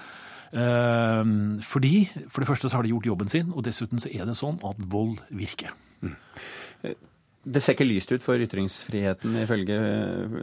Eh, 0.52 1.24
fordi, 1.64 1.94
for 2.28 2.44
det 2.44 2.52
første 2.52 2.68
så 2.68 2.82
har 2.82 2.88
de 2.88 2.92
gjort 2.92 3.08
jobben 3.14 3.32
sin, 3.32 3.54
og 3.56 3.64
dessuten 3.64 4.04
så 4.04 4.12
er 4.12 4.28
det 4.28 4.36
sånn 4.40 4.60
at 4.68 4.84
vold 4.92 5.22
virker. 5.32 5.72
Mm. 6.04 6.20
Det 7.40 7.62
ser 7.64 7.76
ikke 7.78 7.88
lyst 7.88 8.12
ut 8.12 8.24
for 8.24 8.42
ytringsfriheten, 8.44 9.38
ifølge 9.46 9.78
eh, 9.80 10.34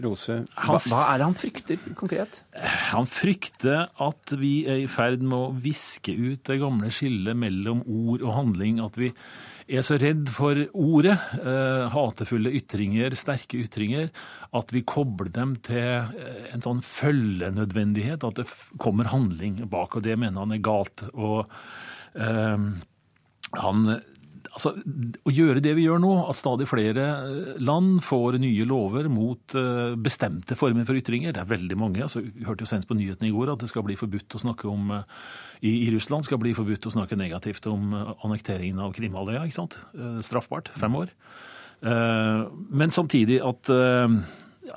Rose. 0.00 0.38
Hva, 0.56 0.78
hva, 0.88 1.02
er 1.12 1.20
det 1.20 1.26
han 1.26 1.36
frykter 1.36 1.82
konkret? 1.98 2.40
Han 2.88 3.08
frykter 3.08 3.90
at 4.00 4.34
vi 4.40 4.54
er 4.64 4.80
i 4.80 4.88
ferd 4.90 5.20
med 5.20 5.36
å 5.36 5.52
viske 5.60 6.14
ut 6.16 6.40
det 6.48 6.56
gamle 6.62 6.88
skillet 6.94 7.36
mellom 7.36 7.82
ord 7.84 8.24
og 8.24 8.34
handling. 8.38 8.80
At 8.80 8.96
vi 9.00 9.10
er 9.70 9.84
så 9.86 9.98
redd 10.00 10.30
for 10.32 10.58
ordet, 10.72 11.16
eh, 11.44 11.84
hatefulle 11.92 12.52
ytringer, 12.58 13.14
sterke 13.20 13.60
ytringer, 13.60 14.08
at 14.56 14.72
vi 14.74 14.82
kobler 14.82 15.30
dem 15.34 15.54
til 15.62 16.08
eh, 16.08 16.46
en 16.54 16.64
sånn 16.64 16.80
følgenødvendighet. 16.84 18.24
At 18.26 18.40
det 18.40 18.48
kommer 18.80 19.12
handling 19.12 19.60
bak, 19.70 19.98
og 19.98 20.08
det 20.08 20.16
mener 20.18 20.40
han 20.40 20.56
er 20.56 20.64
galt. 20.64 21.04
Og 21.12 21.44
eh, 22.16 22.70
han 23.60 23.92
altså, 24.54 24.72
å 25.26 25.32
gjøre 25.32 25.62
det 25.64 25.72
vi 25.78 25.84
gjør 25.86 26.00
nå, 26.02 26.12
at 26.30 26.38
stadig 26.38 26.66
flere 26.70 27.06
eh, 27.26 27.60
land 27.62 28.00
får 28.04 28.38
nye 28.42 28.66
lover 28.68 29.08
mot 29.12 29.56
uh, 29.58 29.96
bestemte 30.00 30.56
former 30.58 30.86
for 30.88 30.98
ytringer. 30.98 31.34
Det 31.36 31.42
er 31.42 31.52
veldig 31.52 31.78
mange. 31.80 32.02
altså, 32.06 32.22
Vi 32.24 32.46
hørte 32.48 32.66
jo 32.66 32.70
senest 32.70 32.90
på 32.90 32.96
nyhetene 32.98 33.30
i 33.30 33.34
går 33.34 33.54
at 33.54 33.62
det 33.62 33.70
skal 33.70 33.86
bli 33.86 33.98
forbudt 34.00 34.38
å 34.38 34.42
snakke 34.42 34.68
om 34.70 34.92
uh, 34.94 35.22
i, 35.60 35.74
i, 35.84 35.88
Russland 35.94 36.26
skal 36.26 36.40
bli 36.42 36.54
forbudt 36.56 36.88
å 36.88 36.94
snakke 36.94 37.18
negativt 37.20 37.66
om 37.70 37.92
annekteringen 37.94 38.80
av 38.80 38.94
Krimhalvøya. 38.96 39.44
straffbart. 40.24 40.70
Fem 40.72 40.94
år. 40.96 41.12
men 41.80 42.90
samtidig 42.92 43.40
at 43.44 43.68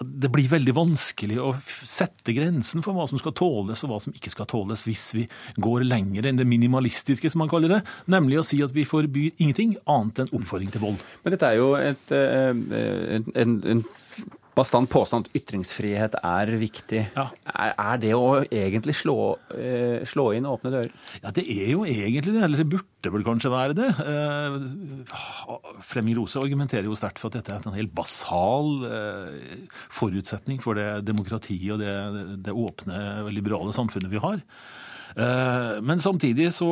det 0.01 0.31
blir 0.33 0.49
veldig 0.51 0.75
vanskelig 0.75 1.39
å 1.41 1.53
sette 1.63 2.35
grensen 2.35 2.83
for 2.85 2.95
hva 2.97 3.07
som 3.09 3.21
skal 3.21 3.35
tåles 3.37 3.83
og 3.85 3.91
hva 3.91 3.99
som 4.03 4.15
ikke 4.15 4.33
skal 4.33 4.49
tåles, 4.49 4.85
hvis 4.87 5.05
vi 5.17 5.25
går 5.63 5.87
lenger 5.87 6.29
enn 6.29 6.39
det 6.39 6.47
minimalistiske, 6.49 7.31
som 7.31 7.43
man 7.43 7.51
kaller 7.51 7.77
det. 7.77 7.81
Nemlig 8.11 8.41
å 8.41 8.45
si 8.47 8.61
at 8.65 8.73
vi 8.75 8.87
forbyr 8.87 9.33
ingenting 9.37 9.75
annet 9.89 10.23
enn 10.23 10.33
oppfordring 10.39 10.71
til 10.73 10.83
vold. 10.85 11.03
Men 11.23 11.35
dette 11.35 11.51
er 11.51 11.59
jo 11.59 11.73
et, 11.79 12.05
eh, 12.15 12.49
en, 13.17 13.29
en, 13.43 13.59
en 13.75 13.85
bastant 14.57 14.89
påstand 14.91 15.27
at 15.27 15.37
ytringsfrihet 15.39 16.17
er 16.19 16.51
viktig. 16.61 17.01
Ja. 17.15 17.27
Er, 17.49 17.73
er, 17.73 18.01
det 18.01 18.11
å 18.17 18.43
egentlig 18.43 18.95
slå, 18.99 19.17
eh, 19.55 20.03
slå, 20.09 20.29
inn 20.37 20.49
åpne 20.49 20.73
dører? 20.73 20.91
Ja, 21.23 21.33
det 21.35 21.45
er 21.49 21.71
jo 21.73 21.87
egentlig 21.89 22.35
det. 22.35 22.43
Eller 22.45 22.61
det 22.61 22.69
burde 22.71 23.13
vel 23.15 23.25
kanskje 23.25 23.53
være 23.53 23.77
det. 23.77 23.89
Eh, 24.03 24.59
Flemming 25.89 26.19
Rose 26.19 26.41
argumenterer 26.41 26.89
jo 26.89 26.97
sterkt 26.99 27.21
for 27.21 27.31
at 27.31 27.39
dette 27.39 27.55
er 27.55 27.65
en 27.65 27.79
helt 27.79 27.95
basal 27.97 28.85
eh, 28.89 29.57
forutsetning 29.93 30.61
for 30.63 30.77
det 30.79 31.03
demokratiet 31.07 31.75
og 31.75 31.81
det, 31.81 31.97
det 32.45 32.53
åpne, 32.53 33.03
liberale 33.33 33.73
samfunnet 33.75 34.11
vi 34.13 34.21
har. 34.23 34.41
Eh, 35.15 35.81
men 35.81 35.99
samtidig 36.01 36.53
så 36.53 36.69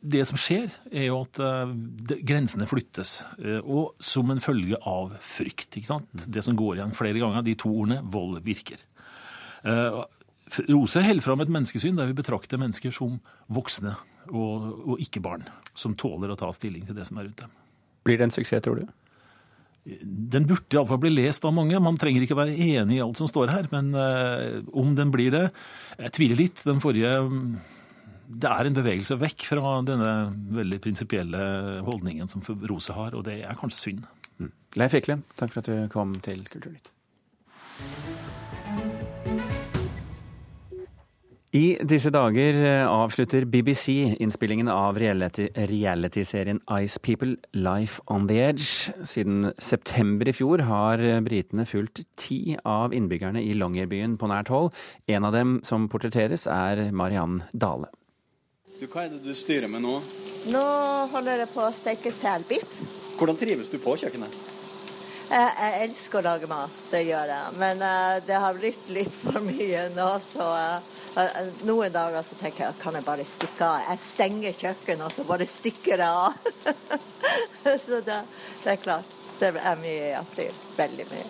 Det 0.00 0.24
som 0.26 0.38
skjer, 0.38 0.70
er 0.90 1.08
jo 1.08 1.20
at 1.24 1.38
eh, 1.42 1.72
grensene 2.26 2.66
flyttes. 2.70 3.20
Eh, 3.42 3.58
og 3.62 3.94
som 4.02 4.30
en 4.30 4.42
følge 4.42 4.78
av 4.86 5.16
frykt. 5.22 5.76
ikke 5.76 5.90
sant? 5.90 6.26
Det 6.26 6.44
som 6.44 6.56
går 6.56 6.76
igjen 6.76 6.94
flere 6.94 7.18
ganger, 7.22 7.42
de 7.42 7.56
to 7.58 7.70
ordene 7.70 8.02
vold 8.02 8.40
virker. 8.46 8.82
Rose 10.70 11.02
holder 11.02 11.24
fram 11.24 11.40
et 11.42 11.50
menneskesyn 11.50 11.96
der 11.98 12.06
vi 12.06 12.14
betrakter 12.14 12.60
mennesker 12.60 12.92
som 12.94 13.16
voksne 13.50 13.96
og, 14.30 14.68
og 14.92 15.02
ikke 15.02 15.22
barn. 15.24 15.42
Som 15.74 15.96
tåler 15.98 16.30
å 16.30 16.38
ta 16.38 16.52
stilling 16.54 16.86
til 16.86 16.94
det 16.94 17.08
som 17.08 17.18
er 17.18 17.26
rundt 17.26 17.42
dem. 17.42 17.56
Blir 18.06 18.20
det 18.20 18.28
en 18.28 18.36
suksess, 18.36 18.62
tror 18.62 18.78
du? 18.78 18.86
Den 19.86 20.48
burde 20.50 20.74
iallfall 20.74 20.98
bli 20.98 21.12
lest 21.14 21.44
av 21.46 21.54
mange. 21.54 21.78
Man 21.82 21.98
trenger 22.00 22.24
ikke 22.24 22.38
være 22.38 22.56
enig 22.58 22.98
i 22.98 23.02
alt 23.04 23.20
som 23.20 23.30
står 23.30 23.52
her, 23.54 23.68
men 23.70 23.92
uh, 23.94 24.58
om 24.74 24.96
den 24.98 25.12
blir 25.14 25.30
det 25.34 25.44
Jeg 26.00 26.14
tviler 26.18 26.40
litt. 26.40 26.62
Den 26.66 26.82
forrige 26.82 27.12
Det 28.26 28.50
er 28.50 28.66
en 28.66 28.78
bevegelse 28.80 29.18
vekk 29.20 29.46
fra 29.52 29.76
denne 29.86 30.10
veldig 30.58 30.82
prinsipielle 30.82 31.46
holdningen 31.86 32.26
som 32.32 32.42
Rose 32.66 32.98
har, 32.98 33.14
og 33.14 33.28
det 33.28 33.38
er 33.46 33.58
kanskje 33.60 33.84
synd. 33.84 34.10
Mm. 34.42 34.50
Leif 34.82 34.98
Ekle, 34.98 35.20
takk 35.38 35.54
for 35.54 35.62
at 35.62 35.70
du 35.70 35.94
kom 35.94 36.18
til 36.26 36.42
Kulturnytt. 36.50 36.90
I 41.54 41.76
disse 41.86 42.10
dager 42.10 42.56
eh, 42.58 42.88
avslutter 42.90 43.44
BBC 43.46 44.16
innspillingen 44.18 44.66
av 44.68 44.98
reality-serien 44.98 46.58
Ice 46.82 46.98
People 46.98 47.36
Life 47.54 48.02
on 48.10 48.26
the 48.26 48.40
Edge. 48.42 48.90
Siden 49.06 49.52
september 49.58 50.26
i 50.26 50.34
fjor 50.34 50.64
har 50.66 50.98
eh, 50.98 51.20
britene 51.22 51.66
fulgt 51.68 52.02
ti 52.18 52.56
av 52.66 52.94
innbyggerne 52.96 53.44
i 53.44 53.54
Longyearbyen 53.54 54.18
på 54.18 54.30
nært 54.32 54.50
hold. 54.50 54.72
En 55.06 55.28
av 55.28 55.36
dem 55.38 55.60
som 55.62 55.86
portretteres, 55.88 56.48
er 56.50 56.90
Mariann 56.90 57.44
Dale. 57.54 57.92
Du, 58.80 58.88
hva 58.90 59.06
er 59.06 59.14
det 59.14 59.22
du 59.22 59.30
styrer 59.32 59.70
med 59.70 59.86
nå? 59.86 60.00
Nå 60.50 60.66
holder 61.14 61.46
jeg 61.46 61.52
på 61.54 61.62
å 61.62 61.72
steke 61.74 62.12
selbiff. 62.12 62.74
Hvordan 63.16 63.38
trives 63.38 63.70
du 63.70 63.78
på 63.80 63.94
kjøkkenet? 64.02 64.55
Jeg, 65.26 65.46
jeg 65.58 65.86
elsker 65.88 66.20
å 66.20 66.22
lage 66.22 66.48
mat, 66.50 66.74
det 66.92 67.00
gjør 67.08 67.30
jeg. 67.32 67.54
Men 67.58 67.80
uh, 67.82 68.18
det 68.22 68.36
har 68.42 68.58
blitt 68.58 68.90
litt 68.94 69.16
for 69.24 69.42
mye 69.42 69.88
nå, 69.96 70.10
så 70.22 70.46
uh, 70.46 71.40
noen 71.66 71.94
dager 71.94 72.22
så 72.26 72.38
tenker 72.38 72.68
jeg 72.68 72.78
kan 72.78 72.94
jeg 72.94 73.06
bare 73.06 73.26
stikke 73.26 73.66
av. 73.66 73.88
Jeg 73.88 74.04
stenger 74.04 74.60
kjøkkenet 74.60 75.08
og 75.08 75.16
så 75.16 75.24
bare 75.26 75.48
stikker 75.50 76.04
jeg 76.04 76.06
av. 76.06 76.38
så 77.86 77.98
det, 78.06 78.20
det, 78.62 78.76
er 78.76 78.80
klart. 78.84 79.10
Det 79.40 79.50
er 79.50 79.82
mye 79.82 80.12
i 80.12 80.14
april. 80.16 80.54
Veldig 80.78 81.10
mye. 81.10 81.26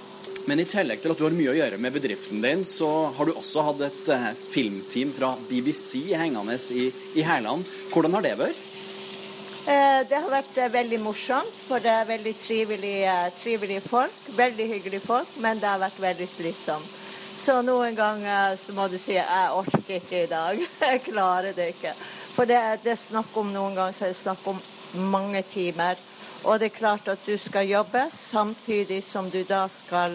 Men 0.47 0.61
i 0.63 0.69
tillegg 0.69 1.01
til 1.03 1.11
at 1.11 1.19
du 1.19 1.25
har 1.27 1.35
mye 1.35 1.55
å 1.55 1.57
gjøre 1.57 1.81
med 1.83 1.97
bedriften 1.97 2.45
din, 2.45 2.63
så 2.69 2.91
har 3.17 3.27
du 3.27 3.33
også 3.33 3.65
hatt 3.71 3.85
et 3.89 4.13
uh, 4.13 4.31
filmteam 4.53 5.17
fra 5.17 5.33
BBC 5.49 6.05
hengende 6.13 6.61
i, 6.77 6.91
i 7.17 7.25
Hærland. 7.27 7.65
Hvordan 7.95 8.21
har 8.21 8.29
det 8.29 8.37
vært? 8.45 8.67
Eh, 9.67 10.03
det 10.07 10.19
har 10.23 10.31
vært 10.31 10.59
eh, 10.63 10.69
veldig 10.71 10.99
morsomt, 11.03 11.55
for 11.67 11.83
det 11.83 11.91
er 11.91 12.05
veldig 12.07 12.33
trivelige, 12.39 13.15
trivelige 13.41 13.81
folk. 13.83 14.21
Veldig 14.37 14.67
hyggelige 14.71 15.03
folk, 15.03 15.33
men 15.43 15.59
det 15.59 15.67
har 15.67 15.81
vært 15.83 15.99
veldig 15.99 16.29
slitsomt. 16.31 16.93
Så 17.37 17.57
noen 17.67 17.99
ganger 17.99 18.55
så 18.61 18.77
må 18.77 18.87
du 18.87 18.95
si 18.99 19.17
'jeg 19.17 19.51
orker 19.51 19.97
ikke 19.97 20.23
i 20.23 20.31
dag'. 20.31 20.63
Jeg 20.93 21.03
klarer 21.09 21.53
det 21.53 21.67
ikke. 21.75 21.95
For 22.37 22.45
det, 22.45 22.61
det 22.85 22.93
er 22.93 23.03
snakk 23.09 23.35
om 23.35 23.51
noen 23.51 23.75
ganger 23.75 23.93
så 23.99 24.05
er 24.05 24.15
det 24.15 24.23
snakk 24.23 24.47
om 24.47 24.63
mange 25.11 25.43
timer. 25.43 25.99
Og 26.45 26.61
det 26.61 26.71
er 26.71 26.79
klart 26.79 27.09
at 27.09 27.27
du 27.27 27.35
skal 27.39 27.67
jobbe 27.67 28.07
samtidig 28.15 29.03
som 29.03 29.31
du 29.31 29.43
da 29.43 29.67
skal 29.67 30.15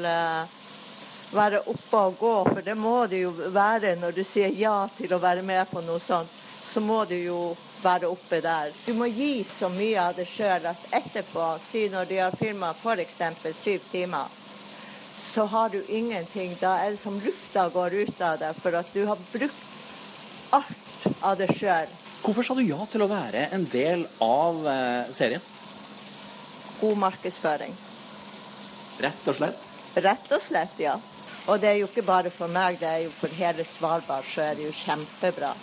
være 1.36 1.60
oppe 1.68 1.98
og 1.98 2.18
gå. 2.20 2.36
For 2.54 2.62
det 2.62 2.78
må 2.78 3.06
du 3.08 3.18
jo 3.18 3.34
være 3.52 3.96
når 4.00 4.16
du 4.16 4.24
sier 4.24 4.48
ja 4.56 4.88
til 4.98 5.12
å 5.12 5.20
være 5.20 5.44
med 5.44 5.68
på 5.68 5.84
noe 5.84 6.00
sånt. 6.00 6.41
Så 6.72 6.80
må 6.80 7.04
du 7.06 7.18
jo 7.18 7.40
være 7.84 8.08
oppe 8.08 8.40
der. 8.44 8.72
Du 8.86 8.94
må 8.96 9.10
gi 9.12 9.42
så 9.44 9.68
mye 9.74 10.00
av 10.00 10.16
det 10.16 10.28
sjøl 10.30 10.70
at 10.72 10.86
etterpå, 11.02 11.48
si 11.60 11.88
når 11.92 12.08
de 12.08 12.22
har 12.24 12.38
filma 12.40 12.72
f.eks. 12.78 13.20
syv 13.60 13.90
timer 13.92 14.38
så 15.32 15.46
har 15.46 15.70
du 15.70 15.84
ingenting. 15.88 16.56
Da 16.60 16.76
er 16.84 16.92
det 16.92 17.00
som 17.00 17.20
lufta 17.20 17.70
går 17.70 17.94
ut 18.04 18.22
av 18.22 18.40
deg, 18.42 18.58
for 18.60 18.76
at 18.76 18.90
du 18.94 19.06
har 19.08 19.20
brukt 19.32 19.62
alt 20.52 21.24
av 21.24 21.38
det 21.40 21.48
sjøl. 21.56 21.92
Hvorfor 22.22 22.46
sa 22.46 22.56
du 22.58 22.64
ja 22.66 22.86
til 22.92 23.06
å 23.06 23.10
være 23.10 23.48
en 23.56 23.64
del 23.72 24.04
av 24.26 24.60
eh, 24.68 25.14
serien? 25.16 25.42
God 26.82 27.00
markedsføring. 27.02 27.74
Rett 29.02 29.32
og 29.32 29.40
slett? 29.40 29.66
Rett 30.04 30.36
og 30.36 30.44
slett, 30.44 30.78
ja. 30.82 30.98
Og 31.50 31.62
det 31.62 31.72
er 31.72 31.80
jo 31.80 31.88
ikke 31.90 32.06
bare 32.06 32.30
for 32.34 32.52
meg, 32.52 32.78
det 32.82 32.90
er 32.90 33.04
jo 33.06 33.14
for 33.16 33.34
hele 33.40 33.66
Svalbard 33.66 34.28
så 34.30 34.44
er 34.46 34.60
det 34.60 34.68
jo 34.68 34.76
kjempebra. 34.84 35.56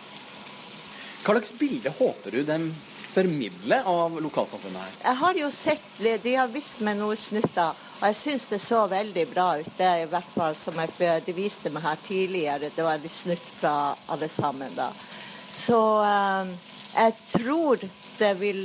Hva 1.24 1.34
slags 1.34 1.52
bilde 1.58 1.92
håper 1.98 2.34
du 2.34 2.42
dem 2.46 2.70
formidler 3.08 3.86
av 3.88 4.20
lokalsamfunnet 4.22 4.80
her? 4.80 4.96
Jeg 5.02 5.20
har 5.24 5.42
jo 5.42 5.50
sett, 5.54 5.92
De 5.98 6.34
har 6.34 6.48
vist 6.52 6.80
meg 6.84 6.98
noen 7.00 7.18
snutter 7.18 7.86
og 7.98 8.04
jeg 8.06 8.14
syns 8.14 8.44
det 8.46 8.58
så 8.62 8.84
veldig 8.86 9.24
bra 9.32 9.46
ut. 9.58 9.70
Det 9.74 9.86
er 9.86 10.04
i 10.04 10.10
hvert 10.10 10.28
fall 10.30 10.54
som 10.54 10.76
jeg, 10.78 11.22
de 11.26 11.32
viste 11.34 11.70
meg 11.74 11.82
her 11.82 11.98
tidligere. 12.06 12.70
Det 12.70 12.84
var 12.86 12.94
en 12.94 13.10
snutt 13.10 13.48
fra 13.58 13.72
alle 14.14 14.28
sammen 14.30 14.76
da. 14.76 14.92
Så 15.50 15.80
eh, 16.06 16.52
jeg 16.94 17.16
tror 17.32 17.82
det 18.20 18.30
vil 18.38 18.60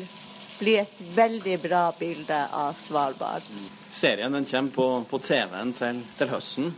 bli 0.60 0.76
et 0.78 1.00
veldig 1.16 1.58
bra 1.63 1.88
bilde 1.98 2.39
av 2.54 2.78
Svalbard. 2.78 3.48
Serien 3.89 4.38
den 4.38 4.46
kommer 4.46 4.76
på, 4.78 4.88
på 5.10 5.20
TV-en 5.26 5.74
til, 5.74 6.06
til, 6.18 6.30
høsten. 6.30 6.70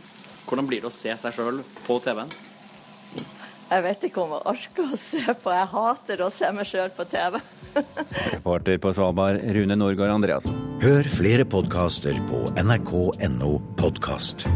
Hvordan 0.48 0.70
blir 0.70 0.80
det 0.80 0.88
å 0.88 0.96
se 0.96 1.12
seg 1.20 1.36
sjøl 1.36 1.60
på 1.84 2.00
TV-en? 2.00 2.32
Jeg 3.66 3.82
vet 3.82 4.04
ikke 4.06 4.22
om 4.22 4.34
jeg 4.36 4.46
orker 4.52 4.92
å 4.94 4.98
se 5.00 5.24
på. 5.42 5.52
Jeg 5.54 5.70
hater 5.72 6.22
å 6.22 6.30
se 6.30 6.50
meg 6.54 6.68
sjøl 6.70 6.92
på 6.94 7.06
TV. 7.10 7.40
Reporter 8.36 8.78
på 8.82 8.94
Svalbard, 8.94 9.42
Rune 9.56 9.78
Norgård 9.78 10.14
Andreassen. 10.14 10.56
Hør 10.84 11.10
flere 11.10 11.48
podkaster 11.48 12.18
på 12.30 12.46
nrk.no 12.62 13.56
podkast. 13.80 14.46